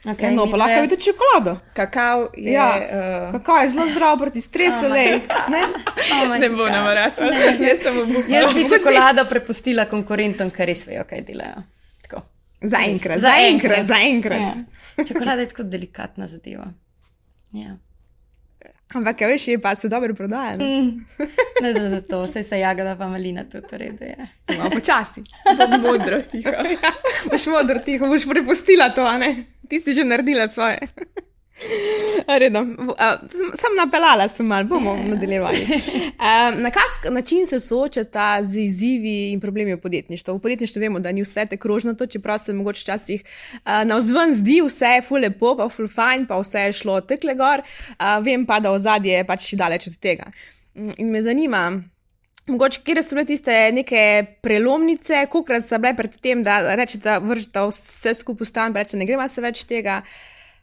Okay, 0.02 0.24
Ja, 0.24 0.32
no, 0.32 0.48
pa 0.50 0.58
lahko 0.58 0.82
je 0.82 0.90
tudi 0.90 1.02
čokolado. 1.02 1.60
Kakav 1.74 2.28
je. 2.38 2.54
Ja, 2.54 2.70
uh, 2.74 3.32
Kako 3.32 3.58
je 3.58 3.70
zelo 3.70 3.88
zdrav 3.88 4.18
proti 4.18 4.42
stresu, 4.42 4.88
le. 4.90 5.04
Ne? 5.54 5.62
oh 6.24 6.38
ne 6.40 6.50
bo 6.50 6.70
nam 6.70 6.88
rado. 6.88 7.22
Jaz 7.70 7.84
sem 7.84 8.00
obupala. 8.00 8.38
Jaz 8.38 8.54
bi 8.54 8.66
čokolado 8.70 9.26
prepustila 9.30 9.86
konkurentom, 9.86 10.50
ker 10.50 10.68
res 10.68 10.88
vejo, 10.88 11.06
kaj 11.10 11.22
delajo. 11.22 11.62
Tako. 12.02 12.24
Zaenkrat, 12.62 13.16
Res, 13.16 13.22
zaenkrat, 13.22 13.86
zaenkrat. 13.86 14.42
Ja. 14.42 15.06
Čokolada 15.06 15.42
je 15.42 15.54
tako 15.54 15.64
delikatna 15.70 16.28
zadeva. 16.28 16.74
Ja. 17.54 17.78
Ampak, 18.94 19.22
ja, 19.22 19.28
veš, 19.28 19.48
je 19.48 19.62
pa 19.62 19.76
se 19.76 19.90
dobro 19.90 20.14
prodaja. 20.14 20.58
ne? 20.58 20.66
Mm. 20.66 21.06
Ne, 21.62 21.70
je 21.70 22.02
to, 22.02 22.24
vse 22.24 22.44
se 22.44 22.60
jagoda, 22.60 22.96
pa 22.96 23.08
malina 23.08 23.44
tudi 23.44 23.68
v 23.72 23.78
redu. 23.78 24.04
Je. 24.04 24.28
Samo 24.50 24.70
počasi. 24.70 25.24
bom 25.58 25.82
modro 25.82 26.22
tiho. 26.22 26.52
Boš 27.32 27.46
modro 27.48 27.80
tiho, 27.80 28.08
boš 28.08 28.26
prepustila 28.30 28.90
to, 28.90 29.06
a 29.06 29.18
ne? 29.18 29.46
Ti 29.72 29.80
si 29.80 29.96
že 29.96 30.04
naredila 30.04 30.52
svoje. 30.52 30.84
Redno. 32.42 32.66
Sem 33.56 33.76
napeljala, 33.78 34.28
sem 34.28 34.46
malo, 34.46 34.68
bomo 34.68 34.96
nadaljevali. 35.14 35.62
Um, 35.62 36.62
na 36.62 36.72
kak 36.72 37.08
način 37.12 37.46
se 37.46 37.60
soočata 37.60 38.44
z 38.44 38.60
izzivi 38.60 39.32
in 39.32 39.40
problemi 39.40 39.76
v 39.76 39.82
podjetništvu? 39.82 40.36
V 40.36 40.42
podjetništvu 40.42 40.80
vemo, 40.80 41.00
da 41.00 41.12
ni 41.12 41.24
vse 41.24 41.46
tako 41.46 41.68
rožnato, 41.68 42.06
čeprav 42.06 42.38
se 42.38 42.54
mogoče 42.54 42.82
včasih 42.82 43.24
uh, 43.24 43.62
na 43.86 43.96
vzven 43.96 44.36
zdi 44.36 44.62
vse 44.66 44.86
je 44.86 45.02
ful 45.08 45.22
lepo, 45.22 45.56
pa 45.58 45.70
ful 45.70 45.88
fajn, 45.88 46.26
pa 46.28 46.40
vse 46.40 46.68
je 46.68 46.74
šlo 46.74 47.02
tekle 47.02 47.36
gor. 47.36 47.64
Uh, 47.64 48.24
vem 48.26 48.46
pa, 48.46 48.60
da 48.60 48.72
od 48.72 48.84
zadje 48.84 49.14
je 49.14 49.28
pač 49.28 49.54
daleč 49.54 49.88
od 49.88 49.98
tega. 49.98 50.32
Mm, 50.76 50.90
In 50.98 51.12
me 51.12 51.22
zanima, 51.22 51.82
Mogoče, 52.48 52.82
kje 52.84 53.04
so 53.04 53.16
bile 53.16 53.26
tiste 53.30 53.56
neke 53.74 54.02
prelomnice, 54.42 55.26
koliko 55.32 55.62
so 55.62 55.78
bile 55.80 55.94
pred 55.98 56.18
tem, 56.22 56.44
da 56.44 56.76
rečete, 56.76 57.20
vržete 57.22 57.66
vse 57.70 58.16
skupaj 58.18 58.46
v 58.46 58.50
stan, 58.50 58.76
reče, 58.76 58.98
ne 58.98 59.06
gremo 59.06 59.28
se 59.30 59.44
več 59.44 59.64
tega. 59.70 60.02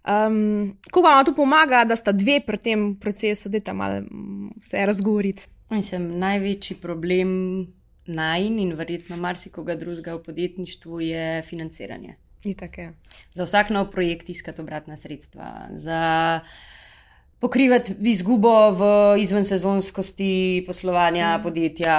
Um, 0.09 0.79
kako 0.91 1.05
vam 1.05 1.25
to 1.25 1.35
pomaga, 1.37 1.85
da 1.85 1.97
sta 1.97 2.13
dve 2.13 2.41
pri 2.47 2.59
tem 2.59 2.85
procesu, 3.01 3.51
da 3.53 3.61
tam 3.61 3.83
mm, 3.83 4.63
se 4.65 4.87
razgovoriti? 4.87 5.47
Mislim, 5.71 6.15
največji 6.19 6.79
problem 6.81 7.31
najn 8.09 8.59
in 8.59 8.73
verjetno 8.73 9.19
marsikoga 9.21 9.77
drugega 9.77 10.15
v 10.17 10.23
podjetništvu 10.25 11.01
je 11.01 11.43
financiranje. 11.43 12.17
Itak 12.45 12.79
je. 12.79 12.93
Za 13.35 13.45
vsak 13.45 13.71
nov 13.71 13.91
projekt 13.91 14.29
iskati 14.31 14.63
obratna 14.63 14.97
sredstva, 14.97 15.69
za 15.75 16.01
pokrivati 17.41 17.95
izgubo 18.01 18.71
v 18.71 18.83
izvensezonskosti 19.23 20.65
poslovanja 20.67 21.39
mm. 21.39 21.43
podjetja, 21.43 21.97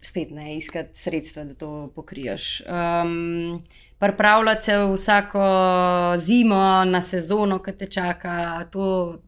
spet 0.00 0.30
ne 0.30 0.56
iskati 0.56 0.98
sredstva, 0.98 1.44
da 1.44 1.54
to 1.54 1.92
pokriješ. 1.94 2.62
Um, 2.66 3.62
Pripravljati 3.98 4.64
se 4.64 4.76
vsako 4.94 5.42
zimo 6.16 6.84
na 6.84 7.02
sezono, 7.02 7.58
ki 7.58 7.72
te 7.72 7.86
čaka, 7.86 8.64
to 8.70 9.18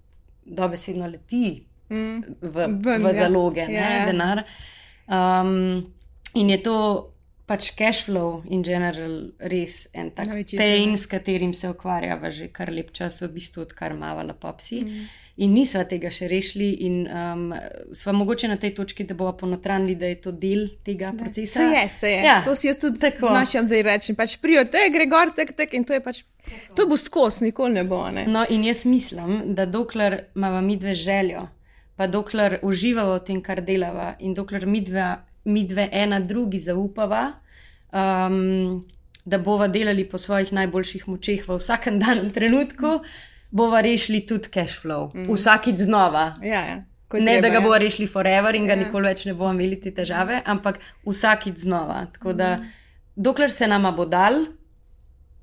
dobesedno 0.45 1.07
leti 1.07 1.71
Mm. 1.91 2.23
v, 2.41 2.67
Ven, 2.85 3.03
v 3.03 3.07
ja. 3.11 3.15
zaloge, 3.15 3.61
Ja, 3.61 3.67
ne, 3.69 3.97
ja. 3.99 4.07
denar. 4.07 4.43
Um, 5.11 5.93
in 6.35 6.51
je 6.51 6.63
to 6.63 6.77
pač 7.51 7.73
cash 7.75 8.05
flow 8.07 8.45
in 8.47 8.63
general 8.63 9.33
res 9.51 9.89
en 9.93 10.13
tak 10.15 10.31
pain, 10.55 10.95
s 10.95 11.11
katerim 11.11 11.51
se 11.57 11.67
ukvarjava 11.67 12.31
že 12.31 12.47
kar 12.55 12.71
lep 12.71 12.93
čas, 12.95 13.19
v 13.25 13.33
bistvu 13.35 13.67
odkar 13.67 13.97
mavala 13.99 14.37
popsi. 14.39 14.85
Mm. 14.87 15.09
In 15.41 15.55
nisva 15.57 15.87
tega 15.89 16.11
še 16.13 16.27
rešili, 16.29 16.69
in 16.85 16.97
um, 17.09 17.45
sva 17.97 18.13
mogoče 18.13 18.51
na 18.51 18.59
tej 18.61 18.75
točki, 18.77 19.07
da 19.09 19.15
bova 19.17 19.33
ponotranili, 19.41 19.95
da 19.97 20.11
je 20.11 20.19
to 20.21 20.35
del 20.37 20.67
tega 20.85 21.15
procesa. 21.17 21.63
Se 21.63 21.69
je, 21.73 21.85
se 21.89 22.11
je. 22.11 22.19
Ja, 22.27 22.35
to 22.45 22.53
si 22.59 22.69
jaz 22.69 22.77
tudi 22.83 23.01
tako. 23.01 23.31
našel, 23.33 23.65
da 23.71 23.81
rečem. 23.87 24.19
Pač 24.19 24.37
prijo 24.43 24.67
te, 24.69 24.83
gre 24.93 25.07
gor, 25.09 25.33
tek, 25.37 25.55
tek 25.57 25.73
in 25.79 25.87
to 25.89 25.97
je 25.97 26.03
pač. 26.05 26.21
To 26.77 26.85
bo 26.91 26.99
skos, 27.01 27.41
nikoli 27.41 27.79
ne 27.79 27.87
bo. 27.89 28.03
Ne? 28.13 28.27
No, 28.29 28.45
in 28.53 28.67
jaz 28.69 28.85
mislim, 28.85 29.55
da 29.57 29.65
dokler 29.65 30.19
imamo 30.37 30.61
mi 30.67 30.77
dve 30.77 30.95
željo, 30.99 31.47
pa 31.97 32.11
dokler 32.11 32.59
uživamo 32.63 33.17
v 33.17 33.25
tem, 33.25 33.41
kar 33.41 33.65
delava, 33.65 34.13
in 34.21 34.37
dokler 34.37 34.69
mi 34.69 34.85
dve, 34.85 35.09
mi 35.45 35.65
dve 35.67 35.89
ena 35.93 36.21
drugi 36.21 36.59
zaupava, 36.59 37.33
um, 37.93 38.87
da 39.25 39.39
bova 39.39 39.69
delali 39.69 40.05
po 40.09 40.19
svojih 40.19 40.53
najboljših 40.53 41.09
močeh 41.09 41.49
v 41.49 41.57
vsakem 41.59 41.99
danem 41.99 42.31
trenutku, 42.31 43.01
bova 43.51 43.81
rešili 43.81 44.27
tudi 44.27 44.49
cash 44.49 44.83
flow, 44.83 45.11
mm. 45.15 45.33
vsakič 45.33 45.79
znova. 45.79 46.37
Ja, 46.43 46.65
ja. 46.67 46.85
Ko 47.09 47.19
Ne, 47.19 47.25
treba, 47.25 47.41
da 47.43 47.49
ga 47.49 47.55
ja. 47.55 47.61
bomo 47.61 47.79
rešili 47.79 48.07
forever 48.07 48.55
in 48.55 48.67
ga 48.67 48.73
Ja. 48.73 48.85
nikoli 48.85 49.09
več 49.09 49.25
ne 49.27 49.35
bomo 49.35 49.51
imeli 49.53 49.81
te 49.81 49.91
težave, 49.91 50.43
ampak 50.47 50.79
vsakič 51.07 51.59
znova. 51.59 52.07
Tako 52.15 52.33
da, 52.33 52.51
dokler 53.17 53.51
se 53.51 53.67
nama 53.67 53.91
bo 53.91 54.07
dal, 54.07 54.45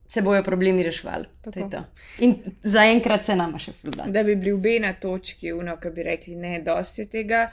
se 0.08 0.22
bojo 0.22 0.44
problemi 0.44 0.84
reševali. 0.84 1.26
In 2.20 2.36
zaenkrat 2.64 3.26
se 3.26 3.36
nama 3.36 3.60
še 3.60 3.74
fulda. 3.74 4.06
Da 4.08 4.24
bi 4.24 4.36
bili 4.36 4.54
obe 4.56 4.80
na 4.80 4.94
točki, 4.94 5.52
uno, 5.54 5.76
ki 5.78 5.92
bi 5.92 6.04
rekli, 6.04 6.36
ne, 6.36 6.62
dosti 6.64 7.06
tega. 7.12 7.50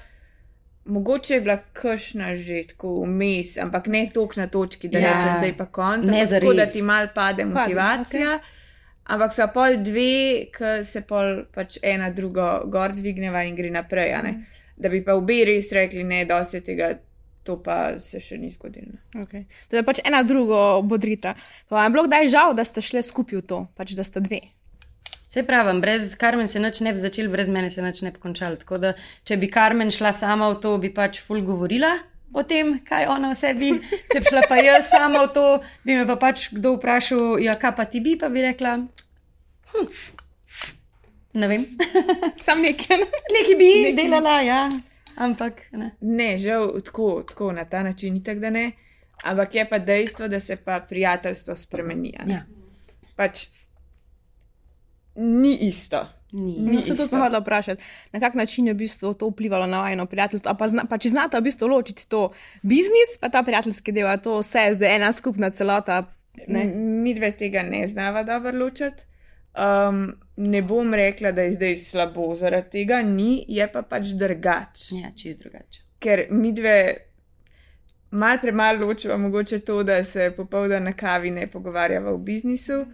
Mogoče 0.85 1.35
je 1.35 1.41
bila 1.41 1.57
kršna 1.73 2.35
že 2.35 2.63
tako 2.69 3.05
vmes, 3.05 3.57
ampak 3.59 3.87
ne 3.87 4.11
toliko 4.15 4.41
na 4.41 4.47
točki, 4.47 4.89
da 4.89 4.99
Ja. 4.99 5.09
ja. 5.09 5.15
rečeš, 5.17 5.39
zdaj 5.39 5.57
pa 5.57 5.67
konc. 5.67 6.07
Ne 6.07 6.21
ampak 6.23 6.41
tako, 6.41 6.55
da 6.55 6.67
ti 6.67 6.83
mal 6.83 7.09
pade 7.15 7.45
motivacija. 7.45 8.27
Okay. 8.39 8.39
Ampak 9.05 9.33
so 9.33 9.47
pol 9.55 9.77
dve, 9.85 10.47
ki 10.53 10.85
se 10.85 11.01
pol 11.09 11.45
pač 11.55 11.79
ena 11.83 12.11
drugo 12.11 12.63
gor 12.67 12.93
dvigneva 12.93 13.43
in 13.45 13.57
gre 13.57 13.71
naprej. 13.71 14.13
ne. 14.23 14.35
Da 14.77 14.89
bi 14.89 15.05
pa 15.05 15.15
obe 15.15 15.45
res 15.45 15.73
rekli, 15.73 16.05
ne, 16.05 16.25
dosti 16.25 16.61
tega, 16.61 16.99
to 17.45 17.63
pa 17.63 17.99
se 17.99 18.21
še 18.21 18.39
ni 18.39 18.51
zgodilo. 18.51 18.97
Okay. 19.15 19.45
To 19.69 19.77
je 19.77 19.83
pač 19.85 20.01
ena 20.05 20.23
drugo 20.23 20.83
bodrita. 20.83 21.35
Pa 21.69 21.77
vam 21.77 21.85
je 21.85 21.91
bilo 21.91 22.05
kdaj 22.09 22.29
žal, 22.29 22.55
da 22.55 22.65
ste 22.65 22.81
šli 22.81 23.03
skupaj 23.03 23.39
v 23.39 23.43
to, 23.43 23.67
pač 23.77 23.93
da 23.95 24.05
ste 24.05 24.21
dve. 24.21 24.41
Se 25.35 25.43
pravi, 25.43 25.81
brez 25.81 26.15
Karmen 26.15 26.49
se 26.49 26.61
nič 26.63 26.81
ne 26.81 26.93
bi 26.95 27.01
začel, 27.03 27.27
brez 27.29 27.49
mene 27.51 27.71
se 27.71 27.83
nič 27.83 28.03
ne 28.07 28.13
bi 28.15 28.21
končal. 28.23 28.55
Tako 28.61 28.79
da, 28.79 28.93
če 29.27 29.37
bi 29.37 29.49
Karmen 29.51 29.91
šla 29.91 30.13
sama 30.15 30.53
v 30.53 30.61
to, 30.63 30.77
bi 30.79 30.93
pač 30.95 31.19
ful 31.25 31.43
govorila 31.43 31.97
o 32.35 32.43
tem, 32.43 32.79
kaj 32.87 33.07
ona 33.11 33.31
o 33.31 33.39
sebi. 33.39 33.73
Če 34.13 34.21
bi 34.23 34.31
šla 34.31 34.45
pa 34.51 34.59
jaz 34.63 34.91
sama 34.93 35.25
v 35.27 35.33
to, 35.35 35.47
bi 35.87 35.97
me 35.99 36.07
pa 36.07 36.17
pač 36.23 36.49
kdo 36.55 36.77
vprašal, 36.77 37.39
ja, 37.43 37.55
kaj 37.59 37.75
pa 37.79 37.87
ti 37.91 38.03
bi, 38.05 38.15
pa 38.19 38.31
bi 38.31 38.45
rekla. 38.47 38.77
Hm, 39.75 39.91
ne 41.43 41.51
vem, 41.51 41.67
Sam 42.45 42.63
nekaj. 42.63 43.03
nekaj 43.35 43.59
bi 43.59 43.71
nekaj. 43.75 43.97
delala, 43.99 44.37
ja, 44.47 44.61
ampak 45.19 45.65
ne. 45.75 45.93
Ne, 46.01 46.31
žal 46.39 46.71
tako, 46.87 47.23
tako 47.27 47.53
na 47.59 47.67
ta 47.67 47.83
način, 47.83 48.23
tako 48.23 48.47
da 48.47 48.55
ne. 48.55 48.67
Ampak 49.25 49.55
je 49.55 49.67
pa 49.71 49.79
dejstvo, 49.79 50.29
da 50.29 50.41
se 50.41 50.57
pa 50.57 50.81
prijateljstvo 50.89 51.57
spremeni. 51.57 52.15
Ja, 52.27 52.43
Pač 53.17 53.47
ni 55.15 55.57
isto. 55.67 56.07
ni. 56.35 56.59
No, 56.59 56.83
se 56.83 56.97
to 56.97 57.07
hodila 57.19 57.39
vprašati, 57.39 57.83
na 58.13 58.21
kak 58.21 58.35
način 58.35 58.67
je 58.67 58.75
v 58.75 58.77
bistvu 58.77 59.15
to 59.15 59.29
vplivalo 59.29 59.67
na 59.67 59.81
vajno 59.81 60.07
prijateljstvo. 60.07 60.51
A 60.51 60.55
Pa, 60.55 60.69
zna, 60.69 60.85
pa 60.91 60.99
če 60.99 61.09
znate 61.09 61.39
v 61.39 61.43
bistvu 61.43 61.69
ločiti 61.69 62.09
to 62.09 62.33
biznis, 62.63 63.17
pa 63.21 63.29
ta 63.29 63.43
prijateljski 63.43 63.93
del, 63.93 64.09
a 64.11 64.17
to 64.17 64.39
vse 64.39 64.59
je 64.59 64.75
zdaj 64.75 64.97
ena 64.97 65.13
skupna 65.13 65.51
celota. 65.51 66.05
Ne? 66.49 66.65
Mi 66.75 67.15
dve 67.15 67.31
tega 67.31 67.63
ne 67.63 67.87
znava 67.87 68.23
dobro 68.23 68.53
ločiti. 68.59 69.07
Um, 69.55 70.17
ne 70.37 70.63
bom 70.63 70.95
rekla, 70.95 71.31
da 71.33 71.43
je 71.43 71.51
zdaj 71.55 71.77
slabo 71.77 72.35
zaradi 72.35 72.71
tega, 72.71 73.03
ni, 73.03 73.45
je 73.49 73.67
pa 73.73 73.83
pač 73.83 74.17
drugače. 74.19 74.97
Ja, 74.99 75.13
čist 75.17 75.39
drugače. 75.39 75.85
Ker 76.03 76.27
mi 76.31 76.51
dve 76.53 76.97
mal 78.11 78.39
premalo 78.43 78.87
ločiva, 78.87 79.17
mogoče 79.17 79.59
to, 79.59 79.83
da 79.83 80.03
se 80.05 80.33
popoldan 80.37 80.85
na 80.85 80.93
kavi 80.93 81.31
ne 81.31 81.47
pogovarjava 81.51 82.11
o 82.11 82.19
biznisu. 82.19 82.85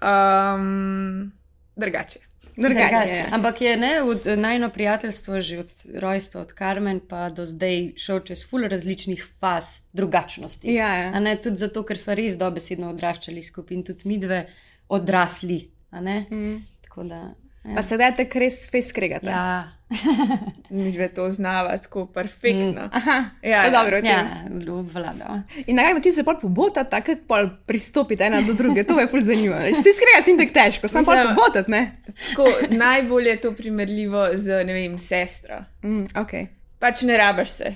Um, 0.00 1.32
drugače. 1.76 2.18
Drugače 2.56 3.08
je. 3.08 3.24
Ampak 3.32 3.60
je 3.60 3.76
ne, 3.76 4.02
od 4.02 4.26
najno 4.36 4.70
prijateljstvo, 4.70 5.40
že 5.40 5.58
od 5.58 5.72
rojstva, 5.94 6.40
od 6.40 6.52
Karmen 6.52 7.00
pa 7.08 7.30
do 7.30 7.46
zdaj 7.46 7.92
šel 7.96 8.20
čez 8.20 8.46
ful 8.50 8.64
različnih 8.68 9.26
faz 9.40 9.64
drugačnosti. 9.92 10.74
Ja, 10.74 10.94
ja. 10.94 11.10
A 11.14 11.20
Ne, 11.20 11.36
tudi 11.36 11.56
zato, 11.56 11.82
ker 11.82 11.98
smo 11.98 12.14
res 12.14 12.38
dobesedno 12.38 12.90
odraščali 12.90 13.42
skupaj 13.42 13.76
in 13.76 13.84
tudi 13.84 14.08
mi 14.08 14.18
dve 14.18 14.46
odrasli. 14.88 15.70
a 15.90 16.00
ne. 16.00 16.26
Mm. 16.30 16.56
Tako 16.82 17.04
da. 17.04 17.34
Pa 17.74 17.82
se 17.82 17.96
dajte 17.96 18.28
res 18.34 18.70
fez 18.70 18.88
skregati. 18.88 19.26
Ja, 19.26 19.72
Mi 20.70 20.92
dve 20.92 21.08
to 21.08 21.30
znava 21.30 21.78
tako 21.78 22.06
perfektno. 22.06 22.82
Mm. 22.82 22.90
Aha, 22.92 23.24
Ja, 23.42 23.50
ja, 23.50 23.64
ja. 23.64 23.70
dobro. 23.72 23.96
Ja. 23.96 24.02
ja 24.02 24.42
obvladava. 24.72 25.42
In 25.66 25.76
na 25.76 25.82
kak 25.82 25.94
način 25.94 26.12
se 26.12 26.24
pol 26.24 26.40
pobotata, 26.40 27.00
kako 27.00 27.20
pol 27.28 27.48
pristopite 27.66 28.24
ena 28.24 28.40
do 28.40 28.52
druge, 28.52 28.84
to 28.84 28.94
me 28.94 29.02
je 29.02 29.06
ful 29.06 29.20
zanimivo. 29.20 29.54
Vsi 29.54 29.92
skregati 29.92 30.24
si 30.24 30.36
tako 30.38 30.52
težko, 30.54 30.88
sam 30.88 31.04
pol 31.04 31.14
pobotati, 31.28 31.70
ne? 31.70 32.02
Tako, 32.28 32.46
najbolje 32.70 33.30
je 33.30 33.40
to 33.40 33.52
primerljivo 33.52 34.28
z, 34.34 34.64
ne 34.64 34.72
vem, 34.72 34.98
sestro. 34.98 35.64
Mm, 35.82 36.04
ok, 36.16 36.30
Pač 36.78 37.02
ne 37.02 37.16
rabaš 37.16 37.50
se. 37.50 37.74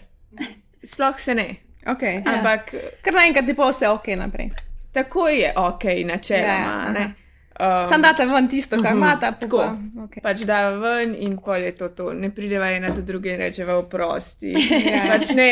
Sploh 0.84 1.18
se 1.18 1.34
ne. 1.34 1.54
ok. 1.86 2.02
Ja. 2.02 2.22
Ampak 2.26 2.74
Kar 3.02 3.14
naenkrat 3.14 3.48
je 3.48 3.54
pa 3.54 3.70
vse 3.70 3.88
ok 3.88 4.06
naprej. 4.16 4.50
tako 4.92 5.28
je 5.28 5.52
ok, 5.56 5.84
načeloma. 6.04 6.84
Ja, 6.86 6.92
ne. 6.92 7.12
Um, 7.60 7.86
Sam 7.86 8.02
date 8.02 8.24
ven 8.26 8.48
tisto, 8.48 8.78
kar 8.82 8.94
imata, 8.96 9.32
tako. 9.36 9.58
pa, 9.58 10.04
okay. 10.04 10.22
Pač 10.24 10.44
da 10.48 10.70
ven 10.80 11.12
in 11.12 11.34
pol 11.44 11.60
je 11.60 11.74
to 11.76 11.90
to. 11.92 12.06
Ne 12.16 12.30
prideva 12.32 12.70
ena 12.72 12.88
do 12.96 13.02
druge 13.04 13.34
in 13.34 13.42
rečeva 13.42 13.76
oprosti. 13.80 14.54
Ja. 14.90 15.02
pač 15.12 15.34
ne, 15.36 15.50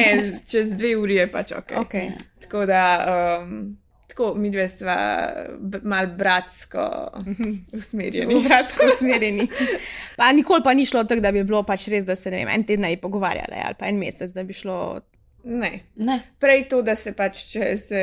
čez 0.49 0.73
dve 0.79 0.94
uri 0.97 1.18
je 1.18 1.27
pač 1.31 1.53
ok. 1.53 1.75
okay. 1.83 2.14
Tako 2.40 2.64
da, 2.66 2.85
um, 3.42 3.77
tako 4.09 4.31
mi 4.40 4.49
dve 4.51 4.64
sva 4.73 4.97
mal 5.85 6.09
bratsko 6.16 6.87
usmerjeni. 7.77 8.38
v 8.38 8.40
bratsko 8.47 8.88
usmerjeni. 8.88 9.49
Pa 10.16 10.33
nikoli 10.33 10.64
pa 10.64 10.75
ni 10.75 10.88
šlo 10.88 11.05
tako, 11.05 11.27
da 11.27 11.33
bi 11.35 11.44
bilo 11.44 11.61
pač 11.66 11.90
res, 11.92 12.09
da 12.09 12.16
se 12.16 12.33
ne 12.33 12.40
vem, 12.40 12.55
en 12.55 12.64
teden 12.64 12.88
ne 12.88 12.94
bi 12.97 13.03
pogovarjali 13.05 13.61
ali 13.66 13.77
pa 13.79 13.90
en 13.92 14.01
mesec, 14.01 14.33
da 14.33 14.47
bi 14.49 14.57
šlo. 14.57 14.79
Ne. 15.44 15.73
Ne. 15.97 16.23
Prej 16.40 16.68
to, 16.73 16.81
da 16.83 16.97
se 16.99 17.12
pač, 17.16 17.44
če, 17.53 17.68
se, 17.77 18.01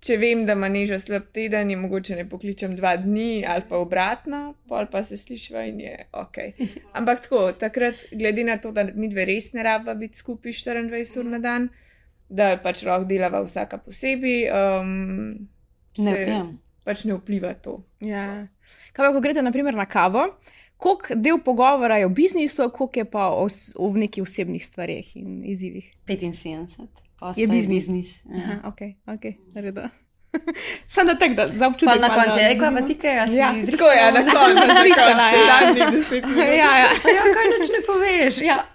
če 0.00 0.18
vem, 0.20 0.44
da 0.46 0.54
ima 0.58 0.68
neža 0.68 0.98
slab 1.02 1.30
teden, 1.34 1.70
in 1.70 1.80
mogoče 1.82 2.16
ne 2.18 2.26
pokličem 2.28 2.76
dva 2.76 2.96
dni 3.00 3.44
ali 3.48 3.64
pa 3.68 3.80
obratno, 3.80 4.54
pol 4.68 4.86
pa 4.92 5.02
se 5.02 5.16
slišiva 5.16 5.64
in 5.66 5.80
je 5.80 5.96
ok. 6.12 6.38
Ampak 6.98 7.24
tako, 7.26 7.42
takrat, 7.58 8.06
glede 8.12 8.44
na 8.44 8.58
to, 8.62 8.72
da 8.72 8.86
mi 8.94 9.08
dve 9.08 9.24
res 9.28 9.52
ne 9.56 9.64
rabava 9.66 9.96
biti 9.98 10.18
skupaj 10.18 10.52
24 10.52 11.18
ur 11.20 11.34
na 11.34 11.42
dan, 11.42 11.68
da 12.28 12.56
pač 12.62 12.82
lahko 12.86 13.06
delava 13.08 13.42
vsaka 13.46 13.78
posebej, 13.78 14.48
um, 14.50 15.46
Ne, 15.98 16.12
se 16.12 16.26
ja. 16.28 16.42
pač 16.84 17.04
ne 17.08 17.16
vpliva 17.16 17.54
to. 17.54 17.80
Ja. 18.04 18.46
Kaj 18.92 19.08
pa, 19.08 19.12
ko 19.14 19.22
greste 19.24 19.44
naprimer 19.44 19.76
na 19.76 19.86
kavo, 19.88 20.26
koliko 20.76 21.16
del 21.16 21.40
pogovora 21.44 21.98
je 22.00 22.06
o 22.06 22.12
biznisu, 22.12 22.70
koliko 22.74 23.00
je 23.00 23.08
pa 23.10 23.30
o, 23.32 23.46
o 23.48 23.90
v 23.90 24.04
nekih 24.04 24.26
osebnih 24.26 24.64
stvareh 24.64 25.16
in 25.16 25.42
izzivih. 25.44 25.88
75. 26.08 27.05
postaj 27.18 27.42
Je 27.42 27.48
biznis. 27.48 27.84
biznis. 27.86 28.08
Ja. 28.26 28.36
Aha, 28.36 28.56
ok, 28.64 28.80
ok, 29.06 29.24
naredo. 29.54 29.82
Sam 30.86 31.06
da 31.06 31.14
tak, 31.14 31.32
da 31.32 31.48
za 31.48 31.66
občutek. 31.66 31.88
Pa 31.90 32.00
na 32.00 32.14
koncu, 32.14 32.38
ej, 32.40 32.48
kaj 32.50 32.58
pa 32.58 32.64
zanimivo. 32.66 32.86
ti 32.86 32.94
kaj, 32.96 33.18
a 33.18 33.28
si 33.28 33.34
Ja, 33.34 33.48
Tako 33.68 33.86
je, 33.88 34.12
na 34.12 34.20
koncu, 34.22 34.54
na 34.56 34.74
zrihtala, 34.74 35.14
koncu, 35.24 35.38
ja. 35.40 35.46
zadnjih 35.50 35.86
deset 35.92 36.24
minut. 36.26 36.38
ja, 36.38 36.72
ja. 36.76 36.88
Ja, 37.10 37.22
kaj 37.30 37.46
noč 37.46 37.66
ne 37.68 37.80
poveš. 37.84 38.34
Ja. 38.42 38.58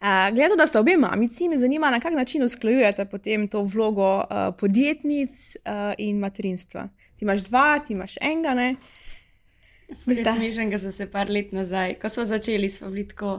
Uh, 0.00 0.06
Glede, 0.34 0.56
da 0.56 0.66
ste 0.66 0.78
obe 0.78 0.96
mamici, 0.96 1.48
me 1.48 1.58
zanima, 1.58 1.90
na 1.90 2.00
kak 2.00 2.12
način 2.12 2.42
usklajujete 2.42 3.04
potem 3.04 3.48
to 3.48 3.60
vlogo 3.62 4.16
uh, 4.16 4.24
podjetnic 4.54 5.30
uh, 5.56 5.72
in 5.98 6.18
materinstva. 6.18 6.88
Ti 7.10 7.24
imaš 7.24 7.40
dva, 7.42 7.78
ti 7.78 7.92
imaš 7.92 8.14
enega, 8.18 8.54
ne? 8.54 8.76
Je 10.06 10.24
Da. 10.24 10.32
smešen, 10.32 10.70
da 10.70 10.78
so 10.78 10.90
se 10.90 11.06
par 11.06 11.28
let 11.28 11.52
nazaj, 11.52 11.94
ko 11.94 12.08
smo 12.08 12.24
začeli, 12.24 12.70
smo 12.70 12.88
bili 12.88 13.08
tako, 13.08 13.38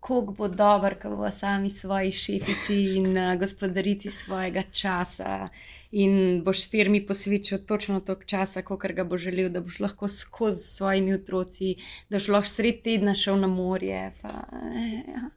kako 0.00 0.32
bo 0.32 0.48
dobro, 0.48 0.96
ko 1.02 1.10
bomo 1.10 1.30
sami 1.30 1.70
svoji 1.70 2.12
šefici 2.12 2.74
in 2.96 3.16
uh, 3.18 3.38
gospodarici 3.38 4.10
svojega 4.10 4.62
časa. 4.72 5.48
In 5.92 6.42
boš 6.44 6.68
firmi 6.70 7.06
posvečal 7.06 7.58
točno 7.58 8.00
toliko 8.00 8.24
časa, 8.24 8.62
kot 8.62 8.82
ga 8.82 9.04
bo 9.04 9.18
želel, 9.18 9.48
da 9.50 9.60
boš 9.60 9.80
lahko 9.80 10.08
skozi 10.08 10.58
s 10.58 10.76
svojimi 10.76 11.14
otroci, 11.14 11.74
da 12.08 12.16
boš 12.16 12.28
lahko 12.28 12.48
sred 12.48 12.82
tedna 12.82 13.14
šel 13.14 13.40
na 13.40 13.46
morje. 13.46 14.12
Pa, 14.22 14.28
eh, 14.28 15.02
ja. 15.08 15.28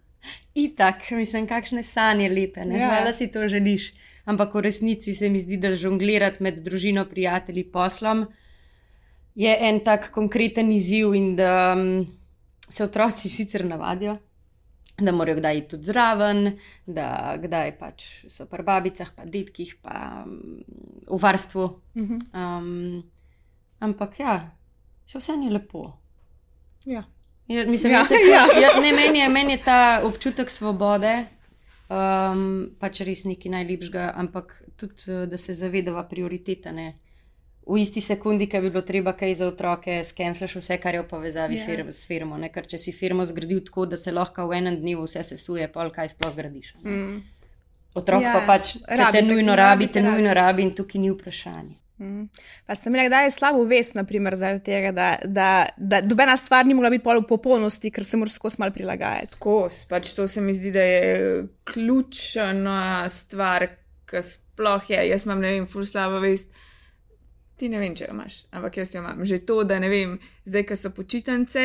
Itak, 0.53 1.11
mislim, 1.11 1.47
kakšne 1.47 1.83
sanje 1.83 2.29
lepe, 2.29 2.65
ne 2.65 2.79
Ja. 2.79 2.87
znala 2.87 3.13
si 3.13 3.31
to 3.31 3.47
želiš. 3.47 3.93
Ampak 4.25 4.53
v 4.53 4.61
resnici 4.61 5.13
se 5.13 5.29
mi 5.29 5.39
zdi, 5.39 5.57
da 5.57 5.75
žonglirati 5.75 6.43
med 6.43 6.63
družino, 6.63 7.05
prijatelji, 7.05 7.63
poslom 7.63 8.27
je 9.35 9.57
en 9.59 9.79
tak 9.79 10.11
konkreten 10.11 10.71
izziv 10.71 11.15
in 11.15 11.35
da 11.35 11.73
um, 11.77 12.07
se 12.69 12.83
otroci 12.83 13.29
sicer 13.29 13.65
navadijo, 13.65 14.17
da 14.97 15.11
morajo 15.11 15.39
kdaj 15.39 15.57
iti 15.57 15.69
tudi 15.73 15.89
zraven, 15.89 16.51
da 16.85 17.37
kdaj 17.41 17.73
pač 17.79 18.05
so 18.29 18.45
pri 18.45 18.63
babicah, 18.63 19.09
pa 19.15 19.25
detkih, 19.25 19.75
pa 19.81 20.25
mm, 20.25 20.59
v 21.09 21.19
varstvu. 21.21 21.65
Um, 21.95 23.03
ampak 23.79 24.19
ja, 24.19 24.37
še 25.09 25.21
vse 25.21 25.37
ni 25.37 25.49
lepo. 25.53 25.87
Ja. 26.85 27.05
Ja, 27.47 27.65
mislim, 27.67 27.91
Ja, 27.91 28.05
se, 28.05 28.15
ja. 28.35 28.45
ja. 28.59 28.75
Ne, 28.79 28.93
meni, 28.95 29.19
je, 29.19 29.29
meni 29.29 29.57
je 29.57 29.63
ta 29.65 29.79
občutek 30.05 30.51
svobode 30.51 31.25
um, 31.93 32.43
pač 32.79 33.01
res 33.07 33.25
nekaj 33.27 33.51
najlepšega, 33.53 34.11
ampak 34.19 34.55
tudi, 34.79 35.07
eh, 35.07 35.25
da 35.27 35.37
se 35.37 35.55
zavedava 35.57 36.03
prioriteta. 36.09 36.71
V 37.67 37.79
isti 37.79 38.01
sekundi, 38.01 38.47
ki 38.51 38.59
bi 38.59 38.69
bilo 38.69 38.81
treba 38.83 39.13
kaj 39.15 39.35
za 39.39 39.47
otroke, 39.47 40.01
skenslaš 40.03 40.57
vse, 40.59 40.77
kar 40.83 40.95
je 40.97 41.01
v 41.01 41.07
povezavi 41.07 41.55
Ja. 41.57 41.67
yeah. 41.67 41.91
s 41.91 42.07
firmo. 42.07 42.37
Ne? 42.37 42.49
Ker 42.51 42.67
če 42.67 42.77
si 42.77 42.91
firmo 42.91 43.25
zgradil 43.25 43.61
tako, 43.63 43.85
da 43.85 43.97
se 43.97 44.11
lahko 44.11 44.47
v 44.47 44.57
enem 44.59 44.81
dnevu 44.81 45.05
vse 45.07 45.23
sesuje, 45.23 45.67
pol 45.71 45.91
kaj 45.91 46.09
sploh 46.09 46.35
gradiš. 46.35 46.73
ne. 46.83 46.91
Mm. 46.91 47.21
Otrok 47.95 48.21
Ja, 48.21 48.33
ja, 48.33 48.39
pa 48.39 48.57
pač, 48.57 48.73
če 48.81 48.97
rabi, 48.97 49.17
te 49.19 49.21
nujno 49.21 49.55
rabi, 49.55 49.85
rabi, 49.85 49.87
te 49.87 49.93
te 49.93 50.01
nujno 50.01 50.33
rabi. 50.33 50.39
rabi 50.39 50.61
in 50.63 50.75
tukaj 50.75 51.01
ni 51.01 51.11
vprašanje. 51.13 51.75
Mm. 52.01 52.23
Pa 52.65 52.75
ste 52.75 52.89
imeli 52.89 53.05
kdaj 53.07 53.31
slabo 53.31 53.63
vest, 53.69 53.93
naprimer, 53.95 54.35
zaradi 54.35 54.63
tega, 54.65 54.91
da, 54.91 55.07
da, 55.23 55.49
da 55.77 56.01
nobena 56.01 56.33
stvar 56.37 56.65
ni 56.65 56.73
mogla 56.73 56.89
biti 56.89 57.03
pol 57.05 57.21
v 57.21 57.27
popolnosti, 57.29 57.91
ker 57.93 58.03
se 58.03 58.17
moraš 58.17 58.39
skozi 58.39 58.57
malo 58.59 58.73
prilagajati. 58.73 59.37
Kos, 59.39 59.83
pač 59.91 60.09
to 60.17 60.25
se 60.27 60.41
mi 60.41 60.55
zdi, 60.57 60.71
da 60.73 60.81
je 60.81 61.45
ključna 61.69 63.05
stvar, 63.13 63.67
ki 64.09 64.21
sploh 64.25 64.89
je. 64.89 65.05
Jaz 65.13 65.27
imam, 65.27 65.39
ne 65.45 65.53
vem, 65.53 65.67
ful 65.69 65.85
slabo 65.85 66.19
vest. 66.25 66.49
Ti 67.63 67.69
ne 67.71 67.79
vem, 67.79 67.93
če 67.95 68.09
jo 68.09 68.11
imaš, 68.11 68.41
ampak 68.51 68.75
jaz 68.81 68.89
jo 68.91 68.99
imam. 68.99 69.21
Že 69.23 69.37
to, 69.47 69.61
da 69.63 69.77
ne 69.79 69.87
vem, 69.87 70.17
zdaj, 70.43 70.65
ko 70.67 70.75
so 70.75 70.89
počitnice, 70.91 71.61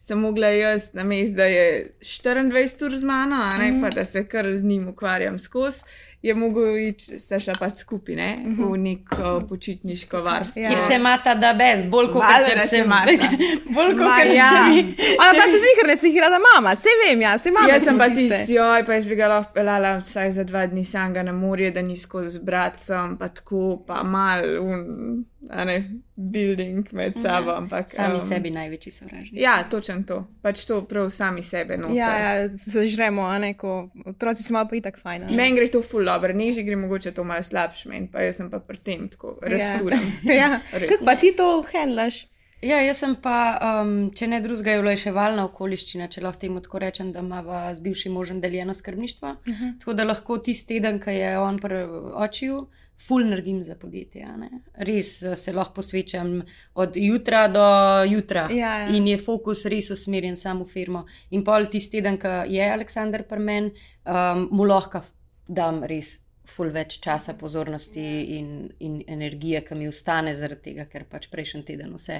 sem 0.00 0.22
mogla 0.24 0.48
jaz 0.48 0.86
na 0.96 1.04
mestu, 1.04 1.36
da 1.36 1.44
je 1.44 1.66
24 2.00 2.86
ur 2.86 2.96
z 2.96 3.04
mano, 3.04 3.36
a 3.36 3.50
ne 3.60 3.74
pa 3.82 3.90
da 3.92 4.06
se 4.08 4.22
kar 4.24 4.48
z 4.56 4.64
njim 4.64 4.88
ukvarjam 4.88 5.36
skozi. 5.38 5.84
Je 6.22 6.34
mogel 6.34 6.78
iti, 6.78 7.18
sta 7.18 7.36
šla 7.42 7.58
pač 7.58 7.82
skupaj, 7.82 8.14
ne, 8.16 8.28
v 8.56 8.76
neko 8.78 9.40
počitniško 9.48 10.20
varstvo. 10.22 10.62
Ja. 10.62 10.70
Ker 10.70 10.80
se 10.86 10.96
imata 10.96 11.34
da 11.34 11.50
best, 11.58 11.88
bolj 11.92 12.12
kot 12.14 12.24
če 12.46 12.54
da 12.56 12.62
se 12.62 12.68
se 12.68 12.80
imata. 12.86 13.28
bolj 13.76 13.96
kot 13.98 14.12
ker 14.22 14.30
ja. 14.32 14.50
se 14.70 15.08
Ona 15.18 15.32
pa 15.36 15.48
se 15.50 15.60
zihar 15.66 15.90
ne 15.90 15.96
si 15.98 16.12
igra, 16.14 16.30
da 16.32 16.38
mama, 16.46 16.72
se 16.78 16.94
vem, 17.02 17.26
ja, 17.26 17.34
se 17.38 17.52
mama. 17.52 17.68
Jaz 17.74 17.84
sem 17.90 17.98
pa 17.98 18.08
tisti, 18.08 18.54
joj, 18.54 18.86
pa 18.86 18.96
jaz 18.96 19.10
bi 19.10 19.18
ga 19.20 19.28
lahko 19.34 19.52
pelala 19.58 19.98
vsaj 19.98 20.32
za 20.38 20.46
dva 20.48 20.64
dni 20.70 20.86
samega 20.86 21.26
na 21.26 21.34
morje, 21.36 21.74
da 21.74 21.84
ni 21.84 21.98
skozi 21.98 22.38
z 22.38 22.46
bratom, 22.46 23.18
pa 23.18 23.28
tako, 23.28 23.82
pa 23.86 24.00
mal, 24.06 24.46
un, 24.62 25.26
ne, 25.42 25.90
building 26.16 26.92
med 26.92 27.12
sabo, 27.22 27.50
ampak. 27.50 27.90
Sami 27.90 28.14
em, 28.14 28.20
sebi 28.20 28.50
največji 28.50 28.92
sovražnik. 28.92 29.40
Ja, 29.40 29.56
točen 29.70 30.04
to. 30.06 30.22
Pač 30.42 30.64
to 30.68 30.82
prav 30.88 31.10
sami 31.10 31.42
sebe. 31.42 31.76
noter. 31.76 31.96
Ja, 31.96 32.10
ja, 32.18 32.48
se 32.58 32.86
žremo, 32.86 33.26
a 33.26 33.38
ne, 33.42 33.54
ko 33.58 33.90
otroci 34.06 34.42
so 34.42 34.54
malo 34.54 34.70
pa 34.70 34.78
itak 34.78 35.00
fajn. 35.02 35.30
Meni 35.36 35.56
gre 35.58 35.70
to 35.72 35.82
ful 35.82 36.04
dobro, 36.06 36.34
neži 36.36 36.62
gre 36.62 36.76
mogoče 36.76 37.14
to 37.14 37.24
malo 37.24 37.42
slabše, 37.42 37.88
meni 37.88 38.10
pa 38.12 38.22
jaz 38.22 38.38
sem 38.40 38.50
pa 38.50 38.60
pri 38.60 38.78
tem 38.78 39.08
tako 39.08 39.38
resturam. 39.42 40.02
Ja. 40.42 40.60
Res. 40.72 40.88
Kako 40.88 41.04
pa 41.04 41.16
ti 41.18 41.32
to 41.36 41.48
handlaš? 41.72 42.26
Ja, 42.62 42.78
jaz 42.78 43.00
sem 43.02 43.16
pa, 43.18 43.58
um, 43.82 44.12
če 44.14 44.28
ne 44.30 44.38
drugega, 44.42 44.76
je 44.76 44.82
olajševalna 44.84 45.48
okoliščina, 45.48 46.06
če 46.12 46.22
lahko 46.22 46.38
temu 46.44 46.60
tako 46.62 46.78
rečem, 46.84 47.10
da 47.10 47.18
imamo 47.24 47.58
z 47.74 47.82
bivšim 47.82 48.14
možem 48.14 48.38
deljeno 48.40 48.74
skrbništvo. 48.74 49.32
Uh 49.32 49.52
-huh. 49.52 49.72
Tako 49.80 49.94
da 49.98 50.04
lahko 50.04 50.38
tisti 50.38 50.74
teden, 50.74 51.00
ki 51.02 51.10
je 51.10 51.38
on 51.38 51.58
pri 51.58 51.82
očiju, 52.14 52.68
ful 53.06 53.24
naredim 53.28 53.62
za 53.64 53.74
podjetje. 53.74 54.24
a 54.24 54.36
ne. 54.36 54.50
Res 54.74 55.22
eh, 55.22 55.36
se 55.36 55.52
lahko 55.52 55.74
posvečam 55.80 56.42
od 56.74 56.96
jutra 56.96 57.46
do 57.48 57.64
jutra. 58.10 58.48
Ja, 58.50 58.78
ja. 58.78 58.96
In 58.96 59.06
je 59.08 59.18
fokus 59.18 59.64
res 59.64 59.90
usmerjen 59.90 60.36
samo 60.36 60.64
v 60.64 60.68
firmo. 60.68 61.06
In 61.30 61.44
pol 61.44 61.68
tisti 61.70 61.98
teden, 62.00 62.18
ki 62.18 62.34
je 62.54 62.68
Aleksandr 62.72 63.26
pri 63.28 63.38
meni, 63.38 63.72
um, 64.04 64.48
mu 64.50 64.68
lahko 64.68 65.02
dam 65.48 65.82
res. 65.84 66.18
Ful 66.52 66.72
več 66.74 66.98
časa, 67.00 67.32
pozornosti 67.38 68.02
in, 68.36 68.48
in 68.82 68.98
energije, 69.08 69.62
ki 69.64 69.76
mi 69.78 69.86
ostane, 69.88 70.34
zaradi 70.34 70.72
tega, 70.72 70.84
ker 70.90 71.06
pač 71.08 71.28
prejšnji 71.30 71.62
teden 71.64 71.94
vse 71.96 72.18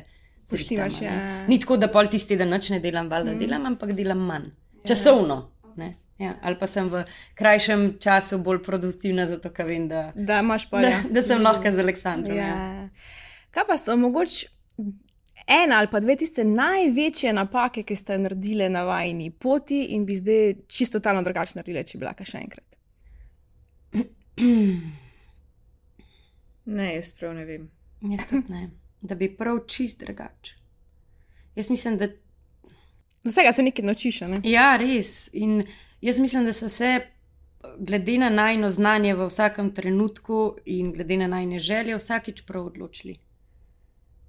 ne. 0.53 0.88
ja. 1.03 1.47
Ni 1.49 1.61
tako, 1.61 1.77
da 1.77 1.88
pol 1.88 2.09
tisti 2.11 2.35
teden 2.35 2.53
nič 2.53 2.71
ne 2.71 2.81
delam, 2.81 3.09
valjda 3.11 3.35
mm. 3.35 3.38
delam, 3.38 3.66
ampak 3.66 3.92
delam 3.97 4.18
manj. 4.27 4.51
Časovno. 4.88 5.38
Ne? 5.77 5.95
Ja, 6.23 6.37
ali 6.43 6.59
pa 6.59 6.69
sem 6.71 6.87
v 6.93 7.03
krajšem 7.35 7.87
času 8.01 8.39
bolj 8.45 8.61
produktivna, 8.63 9.27
zato 9.27 9.51
ker 9.51 9.67
vem, 9.67 9.89
da, 9.91 10.13
Da 10.15 10.43
pa 10.71 10.81
da, 10.85 10.89
ja. 10.89 11.03
da 11.11 11.23
sem 11.23 11.43
lahko 11.43 11.73
z 11.73 11.83
Aleksandrom. 11.83 12.37
Ja. 12.37 12.49
Ja. 12.49 12.89
Kaj 13.51 13.65
pa 13.69 13.77
so 13.77 13.97
mogoče 13.97 14.47
ena 15.47 15.79
ali 15.79 15.89
pa 15.91 16.01
dve 16.01 16.17
tiste 16.17 16.45
največje 16.45 17.33
napake, 17.33 17.83
ki 17.83 17.97
ste 17.97 18.19
naredili 18.19 18.69
na 18.69 18.85
vajni 18.85 19.31
poti 19.31 19.83
in 19.97 20.07
bi 20.07 20.17
zdaj 20.17 20.55
čisto 20.69 21.01
totalno 21.01 21.23
drugače 21.23 21.59
naredili, 21.59 21.85
če 21.85 21.99
bi 21.99 22.05
bila 22.05 22.15
še 22.25 22.39
enkrat? 22.39 22.69
Ne, 26.65 26.95
jaz 26.95 27.13
prav 27.19 27.35
ne 27.35 27.45
vem. 27.45 27.71
Jaz 28.13 28.29
tudi 28.31 28.53
ne. 28.53 28.69
Da 29.03 29.19
bi 29.19 29.29
prav 29.37 29.65
čist 29.67 30.01
drugače. 30.01 30.55
Jaz 31.59 31.71
mislim, 31.71 31.99
da 31.99 32.09
vsega 33.25 33.53
se 33.53 33.63
nekaj 33.63 33.85
naučiš, 33.85 34.23
a 34.23 34.29
ne? 34.29 34.39
Ja, 34.47 34.77
res. 34.81 35.29
In 35.33 35.65
jaz 36.03 36.19
mislim, 36.19 36.45
da 36.45 36.53
so 36.53 36.69
se, 36.69 37.01
glede 37.79 38.19
na 38.19 38.29
najno 38.31 38.71
znanje 38.71 39.15
v 39.15 39.27
vsakem 39.27 39.71
trenutku 39.71 40.38
in 40.67 40.93
glede 40.93 41.17
na 41.17 41.27
najne 41.29 41.59
želje, 41.59 41.97
vsakič 41.97 42.43
prav 42.43 42.67
odločili. 42.67 43.17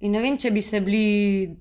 In 0.00 0.12
ne 0.12 0.20
vem, 0.20 0.38
če 0.38 0.50
bi 0.50 0.62
se 0.62 0.80
bili 0.80 1.04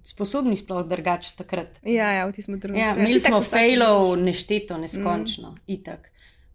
sposobni 0.03 0.55
sploh 0.55 0.83
drugače 0.83 1.35
takrat. 1.37 1.77
Ja, 1.83 2.11
ja, 2.11 2.25
v 2.25 2.31
tistem 2.31 2.59
trenutku. 2.59 2.79
Ja, 2.79 2.87
Ja, 2.87 2.95
imeli 2.97 3.19
tako 3.19 3.35
smo 3.35 3.43
failov 3.49 4.17
nešteto, 4.17 4.77
neskončno, 4.77 5.51
mm. 5.51 5.61
itak. 5.67 6.09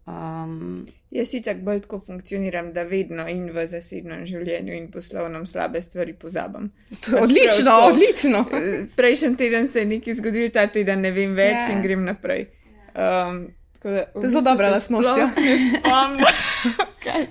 Um, 0.05 0.85
Jaz 1.11 1.27
si 1.27 1.41
tako 1.41 1.61
bolj 1.61 1.81
tako 1.81 1.99
funkcioniram, 1.99 2.73
da 2.73 2.83
vedno 2.83 3.27
in 3.27 3.51
v 3.51 3.65
zasebnem 3.67 4.25
življenju 4.25 4.73
in 4.73 4.91
poslovnem 4.91 5.45
slabe 5.45 5.81
stvari 5.81 6.13
pozabim. 6.15 6.71
To- 7.01 7.19
Odlično, 7.19 7.65
tako. 7.65 7.87
odlično. 7.87 8.45
Eh, 8.53 8.85
Prejšnji 8.95 9.35
teden 9.37 9.67
se 9.67 9.79
je 9.79 9.85
nekaj 9.87 10.13
zgodilo, 10.13 10.49
ta 10.49 10.67
teden 10.67 11.01
ne 11.01 11.11
vem 11.11 11.33
več 11.33 11.55
Ja. 11.59 11.71
in 11.71 11.81
grem 11.81 12.03
naprej. 12.03 12.47
Um, 12.95 13.47
tako 13.73 13.89
da, 13.89 13.99
v 13.99 14.13
To 14.13 14.21
je 14.21 14.29
zelo 14.29 14.41
bistvu 14.41 14.41
dobra 14.41 14.69
lastnost, 14.69 15.09
ja. 15.17 15.31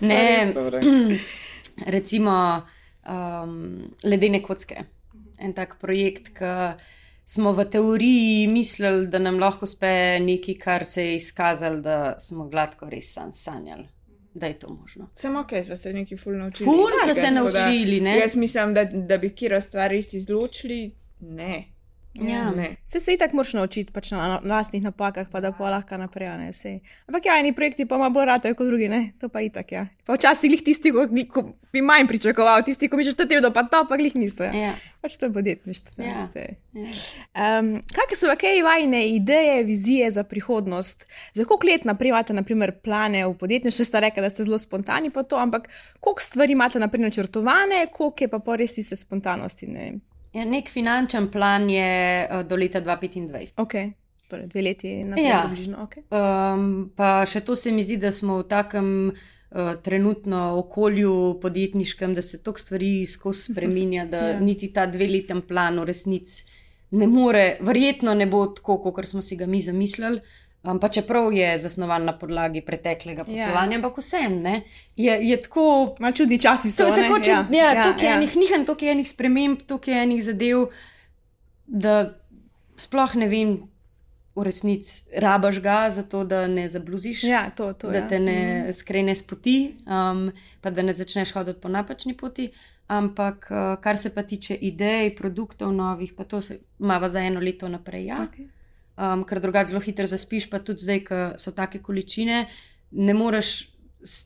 Ne 0.00 0.52
recimo 1.96 2.62
um, 3.08 3.94
ledene 4.04 4.42
kocke. 4.42 4.84
En 5.38 5.52
tak 5.52 5.76
projekt, 5.80 6.32
ki 6.38 6.74
smo 7.28 7.52
v 7.52 7.64
teoriji 7.70 8.46
mislili, 8.46 9.06
da 9.06 9.18
nam 9.18 9.38
lahko 9.38 9.68
uspe 9.68 10.18
nekaj, 10.20 10.54
kar 10.58 10.84
se 10.84 11.04
je 11.04 11.16
izkazalo, 11.16 11.80
da 11.80 12.16
smo 12.20 12.48
gladko 12.48 12.88
res 12.90 13.12
san, 13.14 13.32
sanjali, 13.32 13.86
da 14.34 14.46
je 14.46 14.58
to 14.58 14.72
možno. 14.74 15.10
Samo 15.14 15.40
ok, 15.40 15.50
smo 15.66 15.76
se 15.76 15.92
nekaj 15.92 16.18
ful 16.18 16.38
naučili. 16.38 16.64
Ful 16.64 16.88
iz 16.88 17.02
smo 17.04 17.14
se 17.14 17.20
tako 17.20 17.50
da 17.50 17.64
naučili, 17.64 18.00
ne? 18.00 18.18
Jaz 18.18 18.36
mislim, 18.36 18.74
da, 18.74 18.84
da 18.84 19.18
bi 19.18 19.34
kiro 19.34 19.60
stvar 19.60 19.90
res 19.90 20.12
izločili. 20.12 20.94
Ne. 21.20 21.64
Ja. 22.20 22.50
ne. 22.50 22.76
Se 22.86 23.00
se 23.00 23.12
itak 23.12 23.32
moraš 23.32 23.52
naučiti 23.54 23.92
pač 23.92 24.10
na, 24.10 24.40
na 24.42 24.54
lastnih 24.56 24.82
napakah, 24.82 25.28
pa 25.32 25.40
da 25.40 25.52
pa 25.52 25.70
lahko 25.70 25.96
naprej, 25.96 26.28
ne 26.38 26.52
se. 26.52 26.78
Ampak 27.06 27.26
ja, 27.26 27.38
eni 27.38 27.52
projekti 27.52 27.86
pa 27.86 27.96
ima 27.96 28.08
bolj 28.10 28.26
rate 28.26 28.54
kot 28.54 28.66
drugi, 28.66 28.88
ne? 28.88 29.12
To 29.20 29.28
pa 29.28 29.40
itak, 29.40 29.72
ja. 29.72 29.86
Pa 30.06 30.16
včasih 30.16 30.50
glih 30.50 30.64
tisti, 30.64 30.92
ko, 30.92 31.06
ko 31.32 31.44
bi 31.72 31.82
manj 31.84 32.08
pričakoval, 32.08 32.62
tisti, 32.64 32.88
ko 32.88 32.96
misliš, 32.96 33.16
da 33.18 33.26
ti 33.28 33.34
je 33.34 33.50
pa 33.54 33.62
to, 33.62 33.84
pa 33.88 33.96
glih 33.96 34.16
niso. 34.16 34.44
Ja. 34.48 34.52
Ja. 34.54 34.74
Pač 35.00 35.16
to 35.16 35.28
je 35.28 35.32
podjetništvo. 35.32 36.02
Ja. 36.02 36.26
Ja. 36.34 36.88
Um, 37.58 37.70
kakšne 37.94 38.18
so 38.18 38.34
kaj 38.40 38.62
vajne 38.66 39.04
ideje, 39.14 39.62
vizije 39.64 40.10
za 40.10 40.24
prihodnost? 40.24 41.06
Za 41.34 41.44
koliko 41.44 41.66
let 41.66 41.84
naprej 41.84 42.14
imate 42.14 42.34
naprimer, 42.34 42.72
plane 42.82 43.26
v 43.26 43.34
podjetju? 43.38 43.72
Še 43.74 43.84
ste 43.84 44.02
rekli, 44.02 44.24
da 44.24 44.30
ste 44.32 44.48
zelo 44.48 44.58
spontani 44.58 45.12
po 45.14 45.22
to, 45.22 45.38
ampak 45.38 45.68
koliko 46.00 46.24
stvari 46.24 46.56
imate 46.56 46.82
naprej 46.82 47.06
načrtovane, 47.08 47.86
koliko 47.92 48.24
je 48.24 48.28
pa 48.28 48.42
pa 48.42 48.56
res 48.58 48.78
iste 48.78 48.96
spontanosti? 48.96 49.70
Ne 49.70 49.84
vem. 49.84 50.00
Ja, 50.38 50.44
nek 50.46 50.70
finančen 50.70 51.30
plan 51.34 51.66
je 51.70 51.88
uh, 52.24 52.44
do 52.46 52.56
leta 52.56 52.80
2025. 52.84 53.56
Ok, 53.58 53.74
torej 54.30 54.46
dve 54.52 54.62
leti 54.62 54.92
naprej, 55.04 55.26
Ja. 55.26 55.40
približno. 55.46 55.88
Okay. 55.88 56.04
Um, 56.14 56.68
pa 56.96 57.24
še 57.26 57.42
to 57.42 57.56
se 57.58 57.72
mi 57.74 57.82
zdi, 57.82 57.96
da 57.98 58.12
smo 58.14 58.38
v 58.42 58.46
takem 58.50 58.92
uh, 59.10 59.72
trenutno 59.82 60.52
okolju 60.60 61.40
podjetniškem, 61.42 62.14
da 62.14 62.22
se 62.22 62.38
toliko 62.42 62.62
stvari 62.62 62.92
skozi 63.06 63.48
spremenja, 63.52 64.06
da 64.06 64.22
ja. 64.28 64.38
niti 64.40 64.70
ta 64.72 64.86
dveleten 64.86 65.42
plan 65.48 65.82
v 65.82 65.90
resnici 65.90 66.46
ne 66.90 67.06
more, 67.06 67.58
verjetno 67.60 68.14
ne 68.14 68.26
bo 68.26 68.46
tako, 68.56 68.78
kot 68.80 69.08
smo 69.08 69.22
si 69.22 69.36
ga 69.36 69.46
mi 69.46 69.60
zamislili. 69.60 70.20
Um, 70.62 70.80
pa 70.80 70.88
čeprav 70.88 71.32
je 71.32 71.58
zasnovan 71.58 72.04
na 72.04 72.18
podlagi 72.18 72.60
preteklega 72.60 73.22
Ja. 73.22 73.24
poslovanja, 73.24 73.76
ampak 73.76 73.98
vsem 73.98 74.42
je, 74.96 75.12
je 75.28 75.40
tako 75.40 75.94
Malo 76.00 76.12
čudni 76.12 76.38
časi 76.38 76.70
so. 76.70 76.84
To 76.84 76.94
je 76.96 77.02
tako, 77.02 77.18
ne? 77.18 77.24
če, 77.24 77.30
ja, 77.30 77.46
ja, 77.52 77.72
ja, 77.72 77.82
toliko 77.82 78.00
je 78.00 78.08
ja. 78.08 78.16
enih 78.16 78.36
nihanj, 78.36 78.64
toliko 78.66 78.84
je 78.84 78.90
enih 78.90 79.08
sprememb, 79.08 79.62
toliko 79.66 79.90
je 79.90 80.02
enih 80.02 80.24
zadev, 80.24 80.64
da 81.66 81.94
sploh 82.76 83.14
ne 83.14 83.28
vem, 83.28 83.54
v 84.38 84.42
resnici 84.42 85.02
rabaš 85.14 85.60
ga, 85.62 85.78
zato 85.90 86.24
da 86.24 86.46
ne 86.46 86.68
zabluziš, 86.68 87.24
Ja, 87.24 87.50
to, 87.50 87.72
to 87.72 87.90
da 87.90 88.02
ja. 88.02 88.08
te 88.08 88.20
ne 88.20 88.72
skrene 88.72 89.14
z 89.16 89.22
poti, 89.26 89.56
um, 89.86 90.28
pa 90.60 90.70
da 90.70 90.82
ne 90.82 90.92
začneš 90.92 91.32
hoditi 91.34 91.60
po 91.60 91.68
napačni 91.68 92.16
poti. 92.16 92.50
Ampak, 92.88 93.50
uh, 93.50 93.80
kar 93.82 93.98
se 93.98 94.14
pa 94.14 94.22
tiče 94.22 94.54
idej, 94.54 95.14
produktov 95.16 95.72
novih, 95.72 96.14
pa 96.16 96.24
to 96.24 96.40
se 96.40 96.58
mava 96.78 97.08
za 97.08 97.20
eno 97.20 97.40
leto 97.40 97.68
naprej. 97.68 98.06
Ja. 98.06 98.26
Okay. 98.26 98.48
Um, 98.98 99.24
ker 99.24 99.40
drugače 99.40 99.70
zelo 99.70 99.80
hitro 99.80 100.06
zaspiš, 100.06 100.50
pa 100.50 100.58
tudi 100.58 100.84
zdaj, 100.84 101.00
ko 101.06 101.18
so 101.38 101.52
take 101.56 101.82
količine, 101.82 102.46
ne 102.90 103.14
moreš. 103.14 103.74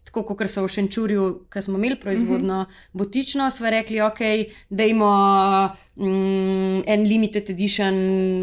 Tako 0.05 0.27
kot 0.29 0.43
so 0.53 0.61
v 0.67 0.69
Šenčurju, 0.69 1.27
ki 1.49 1.63
smo 1.65 1.79
imeli 1.79 1.97
proizvodno 1.97 2.59
uh 2.61 2.67
-huh. 2.67 2.89
botično, 2.93 3.51
smo 3.51 3.71
rekli, 3.71 4.01
ok, 4.01 4.21
dajmo 4.71 5.09
mm, 5.97 6.83
en 6.87 7.03
limited 7.09 7.51
edition 7.51 7.95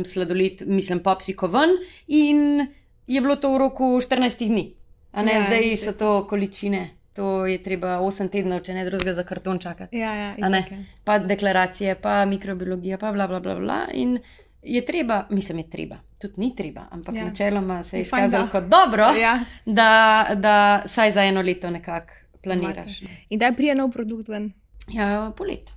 sladoled, 0.06 0.64
mislim, 0.66 1.00
popsiko 1.00 1.48
ven, 1.48 1.70
in 2.08 2.68
je 3.08 3.22
bilo 3.22 3.36
to 3.36 3.54
v 3.54 3.58
roku 3.58 3.84
14 3.84 4.48
dni. 4.48 4.74
A 5.12 5.24
ne, 5.24 5.32
Ja, 5.32 5.42
zdaj 5.42 5.62
zdaj- 5.62 5.78
so 5.78 5.94
to 5.94 6.28
količine, 6.28 6.90
to 7.14 7.46
je 7.46 7.64
treba 7.64 8.00
8 8.00 8.30
tednov, 8.30 8.62
če 8.62 8.74
ne 8.74 8.86
drugega, 8.86 9.14
za 9.14 9.24
karton 9.24 9.60
čakati. 9.60 9.98
Ja, 9.98 10.14
ja, 10.14 10.50
ne? 10.50 10.66
je. 10.72 10.86
Pa 11.04 11.20
deklaracije, 11.20 11.96
pa 11.96 12.26
mikrobiologija, 12.26 12.98
pa 12.98 13.12
bla, 13.12 13.28
bla, 13.28 13.40
bla, 13.40 13.56
bla. 13.56 13.88
In 13.94 14.20
je 14.64 14.86
treba, 14.86 15.28
mislim, 15.30 15.58
je 15.58 15.70
treba, 15.70 15.98
tudi 16.20 16.34
ni 16.38 16.52
treba, 16.54 16.82
ampak 16.92 17.16
Ja. 17.16 17.20
ja. 17.20 17.26
načeloma 17.26 17.84
se 17.84 17.98
je 17.98 18.02
izkazalo 18.02 18.46
da- 18.46 18.52
kot 18.52 18.64
dobro, 18.66 19.04
Ja. 19.16 19.40
da, 19.66 19.90
da 20.36 20.56
saj 20.86 21.12
za 21.12 21.22
eno 21.24 21.42
leto 21.42 21.70
nekako 21.70 22.12
planiraš. 22.44 23.02
ne. 23.02 23.08
In 23.30 23.40
da 23.40 23.46
je 23.46 23.54
prije 23.54 23.76
nov 23.76 23.92
produkt 23.92 24.28
ven. 24.28 24.52
Ja, 24.88 25.32
polet. 25.36 25.72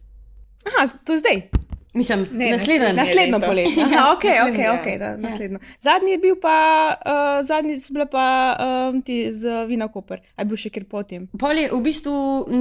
Aha, 0.64 0.86
to 1.04 1.12
je 1.12 1.18
zdaj. 1.18 1.42
Mislim, 1.94 2.26
Ne, 2.32 2.50
naslednji. 2.50 2.92
Naslednjo 2.92 3.36
leto. 3.36 3.46
poletje. 3.46 3.82
Aha, 3.86 4.12
ok, 4.12 4.24
Naslednje, 4.24 4.50
ok, 4.52 4.58
ja. 4.60 4.72
ok, 4.74 4.98
da, 4.98 5.16
naslednjo. 5.18 5.58
Zadnji 5.80 6.10
je 6.10 6.18
bil 6.18 6.36
pa, 6.36 6.54
uh, 6.96 7.12
zadnji 7.46 7.78
so 7.78 7.92
bile 7.92 8.06
pa 8.06 8.24
um, 8.88 9.02
ti 9.02 9.34
z 9.34 9.66
Vina 9.66 9.88
Koper. 9.88 10.20
A 10.32 10.40
je 10.40 10.46
bil 10.46 10.56
še 10.56 10.70
kjer 10.70 10.84
potem? 10.86 11.26
Pol 11.34 11.52
je 11.54 11.68
v 11.68 11.80
bistvu, 11.82 12.14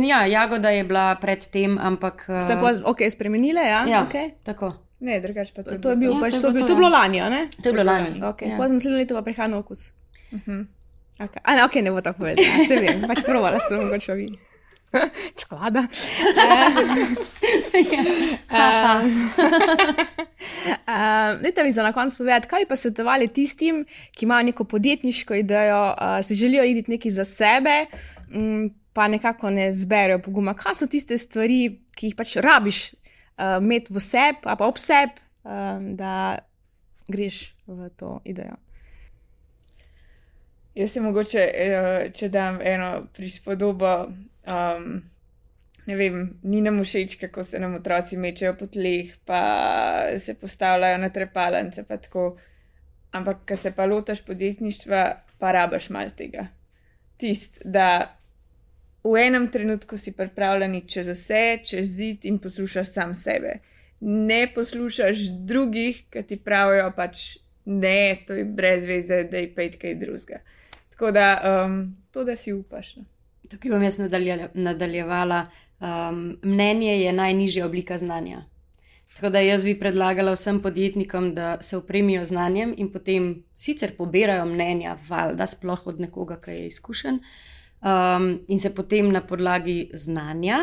ja, 0.03 0.25
jagoda 0.27 0.69
je 0.69 0.83
bila 0.83 1.15
predtem, 1.15 1.77
ampak. 1.79 2.25
Ste 2.41 2.57
pa 2.57 2.73
ok, 2.83 3.07
spremenile, 3.07 3.61
ja? 3.61 3.85
ja, 3.85 4.03
Okay. 4.03 4.31
tako. 4.43 4.73
Ne, 5.01 5.19
drugače 5.19 5.53
pa 5.55 5.63
To, 5.63 5.77
to 5.81 5.89
je 5.89 5.97
bil, 5.97 6.13
Ja, 6.13 6.19
pač, 6.21 6.31
to 6.31 6.37
je 6.37 6.41
to, 6.41 6.47
je 6.47 6.53
bilo 6.53 6.53
bil, 6.53 6.61
to, 6.61 6.67
to 6.67 6.73
je 6.73 6.77
bilo 6.77 6.89
ja. 6.89 6.97
lani, 6.97 7.19
ne? 7.33 7.41
To 7.63 7.69
je 7.69 7.73
bilo 7.73 7.83
lani. 7.83 8.21
Okay. 8.21 8.53
Ja. 8.53 8.57
Potem 8.57 8.77
naslednjo 8.77 8.97
leto 8.97 9.17
pa 9.17 9.23
prihaja 9.25 9.49
nov 9.49 9.65
okus. 9.65 9.89
Mhm. 10.31 10.61
Okay. 11.21 11.41
A 11.43 11.55
ne, 11.55 11.65
ok, 11.65 11.75
ne 11.81 11.91
bo 11.91 12.01
tako 12.01 12.25
povedal. 12.25 12.45
Ja, 12.45 12.65
se 12.67 12.77
vem, 12.85 13.01
pač 13.09 13.23
provala 13.25 13.59
sem 13.65 13.81
mogoče 13.81 14.13
vi. 14.17 14.29
Čokolada. 15.39 15.87
Dajte 21.41 21.63
mi 21.63 21.71
za 21.71 21.83
na 21.83 21.93
konec 21.93 22.15
povedati, 22.15 22.47
kaj 22.47 22.65
bi 22.65 22.69
pa 22.69 22.75
svetovali 22.75 23.27
tistim, 23.27 23.85
ki 24.11 24.25
imajo 24.25 24.45
neko 24.51 24.63
podjetniško 24.63 25.33
idejo, 25.33 25.95
uh, 25.97 26.25
si 26.25 26.35
želijo 26.35 26.63
iti 26.63 26.91
nekaj 26.91 27.11
za 27.11 27.25
sebe, 27.25 27.85
um, 28.35 28.73
pa 28.93 29.07
nekako 29.07 29.49
ne 29.49 29.71
zberejo 29.71 30.19
poguma. 30.19 30.53
Kaj 30.53 30.75
so 30.75 30.87
tiste 30.87 31.17
stvari, 31.17 31.79
ki 31.95 32.11
jih 32.11 32.15
pač 32.15 32.35
rabiš 32.35 32.91
uh, 33.41 33.63
imeti 33.63 33.93
v 33.93 33.99
sebi, 33.99 34.37
pa 34.43 34.55
ob 34.61 34.77
sebi, 34.77 35.17
um, 35.43 35.95
da 35.97 36.37
greš 37.09 37.55
v 37.67 37.89
to 37.97 38.19
idejo? 38.25 38.55
Jaz 40.75 40.91
se 40.91 41.01
mogoče, 41.01 41.41
eh, 41.53 42.11
če 42.15 42.29
dam 42.31 42.61
eno 42.63 43.07
prispodobo, 43.13 44.05
um, 44.47 45.01
ne 45.85 45.95
vem, 45.99 46.21
ni 46.43 46.61
nam 46.61 46.79
všeč, 46.83 47.17
kako 47.19 47.43
se 47.43 47.59
nam 47.59 47.75
otroci 47.75 48.17
mečejo 48.17 48.53
po 48.59 48.69
tleh, 48.71 49.11
pa 49.25 49.41
se 50.19 50.37
postavljajo 50.39 50.97
na 50.97 51.09
trepalence, 51.09 51.83
pa 51.83 51.97
tako. 51.97 52.37
Ampak, 53.11 53.41
ko 53.43 53.55
se 53.59 53.73
pa 53.75 53.83
lotaš 53.85 54.21
podjetništva, 54.23 54.99
pa 55.39 55.51
rabaš 55.51 55.89
mal 55.91 56.13
tega. 56.15 56.45
Tist, 57.19 57.59
da 57.65 58.20
v 59.03 59.27
enem 59.27 59.47
trenutku 59.51 59.97
si 59.97 60.13
pripravljen 60.17 60.75
iti 60.75 60.89
čez 60.89 61.07
vse, 61.07 61.59
čez 61.65 61.85
zid 61.85 62.25
in 62.25 62.39
poslušaš 62.39 62.93
sam 62.93 63.15
sebe. 63.15 63.59
Ne 64.01 64.47
poslušaš 64.53 65.17
drugih, 65.45 66.03
ki 66.09 66.23
ti 66.27 66.37
pravijo 66.37 66.91
pač 66.95 67.37
ne, 67.65 68.17
to 68.27 68.33
je 68.33 68.45
brez 68.45 68.85
veze, 68.85 69.23
da 69.23 69.37
je 69.37 69.55
pet 69.55 69.77
kaj 69.81 69.95
drugega. 69.95 70.41
Tako 70.89 71.11
da 71.11 71.27
um, 71.65 71.95
to, 72.11 72.23
da 72.23 72.35
si 72.35 72.53
upaš. 72.53 72.95
No. 72.95 73.03
Tukaj 73.49 73.71
bom 73.71 73.83
jaz 73.83 73.97
nadalje, 73.97 74.49
nadaljevala. 74.53 75.45
Um, 75.81 76.37
mnenje 76.43 77.01
je 77.01 77.13
najnižja 77.13 77.65
oblika 77.65 77.97
znanja. 77.97 78.43
Tako 79.15 79.29
da 79.29 79.39
jaz 79.39 79.63
bi 79.63 79.79
predlagala 79.79 80.33
vsem 80.33 80.61
podjetnikom, 80.61 81.33
da 81.35 81.57
se 81.61 81.77
opremijo 81.77 82.25
znanjem 82.25 82.73
in 82.77 82.91
potem 82.91 83.43
sicer 83.55 83.95
pobirajo 83.97 84.45
mnenja, 84.45 84.97
valjda 85.09 85.47
sploh 85.47 85.87
od 85.87 85.99
nekoga, 85.99 86.39
ki 86.41 86.51
je 86.51 86.67
izkušen, 86.67 87.19
um, 87.81 88.39
in 88.47 88.59
se 88.59 88.75
potem 88.75 89.11
na 89.11 89.21
podlagi 89.21 89.91
znanja 89.93 90.57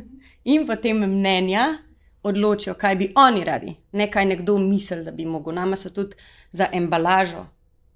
in 0.54 0.66
potem 0.66 0.98
mnenja 0.98 1.78
odločijo, 2.22 2.74
kaj 2.74 2.96
bi 2.96 3.12
oni 3.16 3.44
radi, 3.44 3.74
ne 3.92 4.10
kaj 4.10 4.26
nekdo 4.26 4.58
misli, 4.58 5.02
da 5.04 5.10
bi 5.10 5.26
mogel. 5.26 5.54
Nama 5.54 5.76
so 5.76 5.90
tudi 5.90 6.16
za 6.50 6.68
embalažo, 6.72 7.46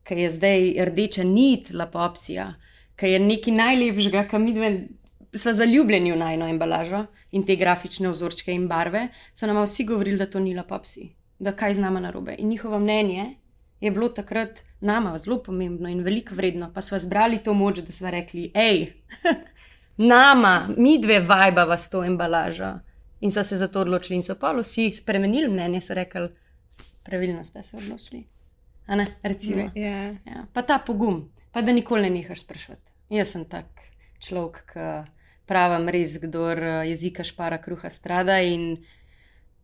ki 0.02 0.14
je 0.14 0.30
zdaj 0.30 0.72
rdeča 0.84 1.24
nit, 1.24 1.70
lapopsija, 1.70 2.54
ki 2.96 3.12
je 3.12 3.20
nekaj 3.22 3.54
najlepšega, 3.54 4.26
kar 4.30 4.40
mi 4.40 4.54
dve 4.54 4.70
smo 5.36 5.52
zaljubljeni 5.52 6.12
v 6.12 6.16
najno 6.16 6.48
embalažo 6.48 7.04
in 7.30 7.44
te 7.46 7.56
grafične 7.56 8.08
vzorčke 8.08 8.54
in 8.54 8.68
barve, 8.68 9.08
so 9.34 9.46
nam 9.46 9.62
vsi 9.62 9.84
govorili, 9.84 10.18
da 10.18 10.26
to 10.26 10.40
ni 10.40 10.54
lapopsi, 10.54 11.10
da 11.38 11.52
kaj 11.52 11.74
z 11.74 11.84
nama 11.84 12.00
narobe. 12.00 12.34
In 12.38 12.48
njihovo 12.48 12.78
mnenje 12.78 13.34
je 13.80 13.90
bilo 13.90 14.08
takrat 14.08 14.62
nama 14.80 15.18
zelo 15.18 15.42
pomembno 15.42 15.88
in 15.88 16.02
veliko 16.04 16.34
vredno, 16.34 16.70
pa 16.74 16.82
smo 16.82 16.98
zbrali 16.98 17.38
to 17.44 17.54
moč, 17.54 17.78
da 17.78 17.92
smo 17.92 18.10
rekli, 18.10 18.50
hej, 18.54 18.92
nama, 20.12 20.68
mi 20.76 20.98
dve 21.02 21.20
vajbava 21.20 21.78
s 21.78 21.90
to 21.90 22.04
embalažo. 22.04 22.74
In 23.20 23.32
so 23.32 23.44
se 23.44 23.56
za 23.56 23.68
to 23.68 23.80
odločili 23.80 24.16
in 24.16 24.22
so 24.22 24.34
pa 24.40 24.52
vsi 24.52 24.90
spremenili 24.92 25.48
mnenje, 25.48 25.80
so 25.80 25.94
rekli, 25.94 26.28
pravilno 27.04 27.44
ste 27.44 27.62
se 27.62 27.76
odločili. 27.76 28.24
A 28.86 28.94
ne, 28.94 29.06
recimo. 29.22 29.70
Ja. 29.74 30.12
Ja, 30.26 30.44
pa 30.52 30.62
ta 30.62 30.78
pogum, 30.78 31.32
pa 31.52 31.62
da 31.62 31.72
nikoli 31.72 32.02
ne 32.02 32.10
nehaš 32.10 32.44
sprašovati. 32.44 32.92
Jaz 33.08 33.32
sem 33.32 33.44
tak 33.44 33.66
človek, 34.20 34.62
ki 34.72 34.86
pravim 35.46 35.88
res, 35.88 36.18
kdo 36.22 36.50
jezika 36.86 37.24
špara, 37.24 37.58
kruha 37.62 37.90
strada 37.90 38.38
in 38.42 38.76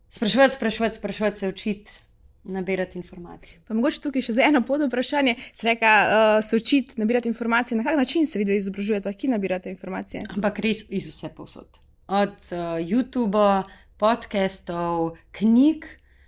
sprašovati, 0.09 0.55
sprašovati, 0.55 0.95
sprašovati, 0.95 1.39
se 1.39 1.49
učiti, 1.49 1.91
nabirati 2.43 2.97
informacije. 2.97 3.59
Pa 3.67 3.73
mogoče 3.73 4.01
tukaj 4.01 4.21
še 4.21 4.33
za 4.33 4.43
eno 4.47 4.61
pod 4.65 4.81
vprašanje. 4.87 5.35
Se 5.53 5.67
reka, 5.67 5.93
uh, 6.03 6.43
se 6.45 6.57
učiti 6.57 6.99
nabirati 7.01 7.27
informacije, 7.27 7.77
na 7.77 7.83
kak 7.83 7.97
način 7.97 8.25
se 8.25 8.39
video 8.39 8.55
izobražujete, 8.55 9.13
ki 9.13 9.27
nabirate 9.27 9.71
informacije? 9.71 10.25
Ampak 10.35 10.59
res 10.59 10.85
iz 10.89 11.07
vse 11.07 11.31
posod. 11.35 11.79
Od 12.07 12.35
uh, 12.51 12.77
YouTuba, 12.83 13.63
podcastov, 13.97 15.15
knjig, 15.31 15.85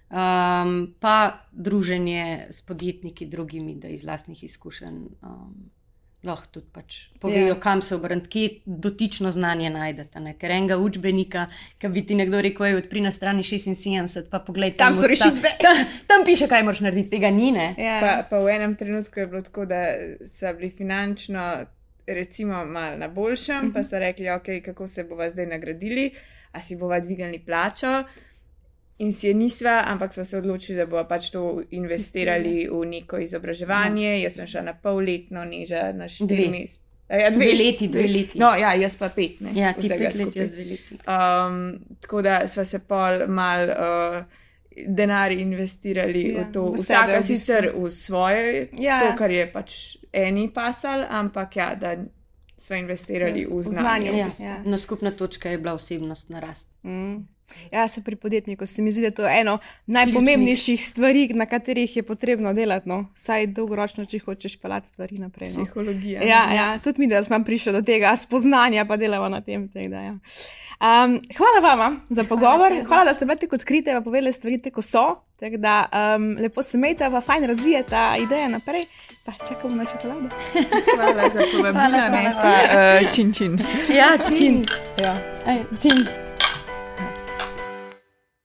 um, 0.10 0.94
pa 1.00 1.46
druženje 1.52 2.48
s 2.50 2.62
podjetniki 2.62 3.26
drugimi, 3.26 3.76
da 3.76 3.88
iz 3.88 4.04
lastnih 4.04 4.44
izkušenj 4.44 5.02
um, 5.22 5.70
lahko 6.26 6.48
tudi 6.52 6.68
pač 6.74 6.96
povejo, 7.20 7.48
Ja. 7.48 7.54
yeah. 7.54 7.60
kam 7.60 7.82
se 7.82 7.96
obrniti, 7.96 8.28
kje 8.30 8.50
dotično 8.66 9.32
znanje 9.32 9.70
najdete. 9.70 10.20
Ne? 10.20 10.34
Ker 10.34 10.52
enega 10.52 10.78
učbenika, 10.78 11.48
ki 11.78 11.88
bi 11.88 12.06
ti 12.06 12.16
nekdo 12.16 12.42
rekel, 12.42 12.66
"Ej, 12.66 12.76
odpri 12.76 13.02
na 13.02 13.12
strani 13.12 13.44
76, 13.44 14.30
pa 14.30 14.40
poglej 14.40 14.72
Tam 14.72 14.96
so 14.96 15.02
odsta- 15.02 15.10
rešitve." 15.10 15.50
Tam, 15.62 15.78
tam 16.08 16.26
piše, 16.26 16.48
kaj 16.48 16.64
moraš 16.64 16.80
narediti, 16.80 17.10
tega 17.10 17.30
ni. 17.30 17.52
Ne? 17.52 17.76
Ja. 17.78 18.00
Pa, 18.02 18.28
pa 18.30 18.40
v 18.40 18.50
enem 18.50 18.76
trenutku 18.76 19.20
je 19.20 19.28
bilo 19.28 19.42
tako, 19.42 19.66
da 19.66 19.84
so 20.26 20.54
bili 20.54 20.70
finančno, 20.70 21.66
recimo, 22.08 22.66
malo 22.66 22.98
na 22.98 23.08
boljšem, 23.08 23.58
uh 23.58 23.64
-huh. 23.64 23.74
pa 23.74 23.84
so 23.84 24.00
rekli, 24.00 24.26
okay, 24.26 24.62
kako 24.62 24.88
se 24.88 25.04
bova 25.04 25.30
zdaj 25.30 25.46
nagradili, 25.46 26.12
a 26.52 26.62
si 26.62 26.76
bova 26.76 27.00
dvignili 27.00 27.40
plačo. 27.40 28.04
In 28.98 29.12
si 29.12 29.28
je 29.28 29.34
nisva, 29.34 29.84
ampak 29.86 30.14
smo 30.14 30.24
se 30.24 30.38
odločili, 30.38 30.78
da 30.78 30.86
bomo 30.86 31.04
pač 31.06 31.30
to 31.30 31.42
investirali 31.72 32.70
v 32.70 32.86
neko 32.88 33.18
izobraževanje. 33.20 34.08
Ja. 34.10 34.24
Jaz 34.24 34.34
sem 34.34 34.48
šla 34.48 34.62
na 34.64 34.74
polletno, 34.76 35.44
niža 35.46 35.92
na 35.94 36.08
štiri 36.08 36.28
Dve. 36.38 36.50
mesece. 36.52 36.82
Ja, 37.12 37.30
Dve 37.30 37.52
leti, 37.54 37.88
dve 37.88 38.08
leti. 38.08 38.40
No, 38.40 38.54
ja, 38.56 38.74
jaz 38.74 38.96
pa 38.96 39.10
pet. 39.10 39.40
Ne, 39.40 39.52
Ja, 39.54 39.74
ti 39.74 39.90
pet 39.90 40.00
let, 40.16 40.36
jaz 40.36 40.52
dve 40.52 40.66
leti. 40.66 40.98
Um, 41.06 41.60
tako 42.00 42.22
da 42.22 42.48
smo 42.48 42.66
se 42.66 42.80
pol 42.82 43.28
mal 43.30 43.64
uh, 43.66 44.24
denar 44.88 45.32
investirali 45.34 46.24
Ja, 46.24 46.34
ja, 46.34 46.42
v 46.42 46.52
to. 46.52 46.64
v 46.66 46.76
Vsaka 46.76 47.12
v 47.12 47.16
bistvu. 47.18 47.28
sicer 47.28 47.70
v 47.76 47.92
svoje, 47.92 48.48
Ja. 48.80 49.00
to, 49.02 49.18
kar 49.18 49.32
je 49.32 49.46
pač 49.50 49.76
eni 50.14 50.48
pasal, 50.50 51.06
ampak 51.12 51.56
ja, 51.56 51.76
da 51.76 51.94
smo 52.58 52.76
investirali 52.78 53.42
Ja, 53.42 53.48
v 53.48 53.54
v 53.54 53.62
znanje. 53.64 53.76
znanje, 53.76 54.10
v 54.10 54.16
Ja, 54.16 54.26
bistvu. 54.26 54.46
Ja. 54.46 54.58
no, 54.66 54.78
skupna 54.80 55.12
točka 55.14 55.50
je 55.50 55.58
bila 55.58 55.74
osebnost 55.74 56.30
narast. 56.30 56.70
Mm. 56.82 57.28
Ja, 57.72 57.88
se 57.88 58.04
pri 58.04 58.16
podjetniku 58.16 58.66
se 58.66 58.82
mi 58.82 58.92
zdi, 58.92 59.02
da 59.02 59.08
je 59.08 59.12
to 59.12 59.28
eno 59.28 59.58
najpomembnejših 59.86 60.86
stvari, 60.88 61.28
na 61.34 61.46
katerih 61.46 61.96
je 61.96 62.04
potrebno 62.04 62.54
delati. 62.54 62.90
No. 62.90 63.06
Saj 63.16 63.48
dolgoročno, 63.48 64.06
če 64.06 64.20
hočeš 64.26 64.58
pelati 64.62 64.88
stvari 64.88 65.20
naprej. 65.20 65.50
No. 65.58 65.66
Psihologija. 65.66 66.24
Ja, 66.24 66.44
ja, 66.54 66.80
tudi 66.84 67.00
mi, 67.00 67.08
da 67.08 67.24
smo 67.24 67.44
prišli 67.46 67.74
do 67.74 67.82
tega 67.82 68.16
spoznanja, 68.16 68.86
pa 68.86 68.98
delamo 68.98 69.30
na 69.30 69.42
tem. 69.42 69.68
Tak, 69.70 69.88
da, 69.90 70.02
ja. 70.02 70.12
um, 70.12 71.20
hvala 71.38 71.76
vam 71.76 72.02
za 72.10 72.24
pogovor, 72.24 72.72
hvala, 72.72 72.88
hvala 72.88 73.06
da 73.06 73.14
ste 73.14 73.26
bili 73.26 73.38
tako 73.38 73.56
odkriti, 73.56 73.92
pa 73.92 74.02
povedali 74.02 74.34
stvari 74.34 74.62
tako 74.62 74.82
so. 74.82 75.06
Tak 75.40 75.58
da, 75.58 75.86
um, 76.16 76.38
lepo 76.40 76.64
se 76.64 76.78
imejte, 76.78 77.10
pa 77.12 77.22
fajn 77.22 77.44
razvijate 77.44 77.96
ideje 78.24 78.50
naprej. 78.50 78.86
Pa 79.26 79.32
čakamo 79.48 79.76
na 79.76 79.86
čokolado. 79.86 80.30
Hvala 80.96 81.30
za 81.34 81.42
povabilo, 81.52 82.10
ne 82.12 82.36
pa 82.42 82.54
uh, 83.06 83.14
čin 83.14 83.34
čin. 83.34 83.60
Ja, 83.90 84.18
čin. 84.38 84.66
Ja. 85.02 85.18
Aj, 85.46 85.64
čin. 85.82 86.25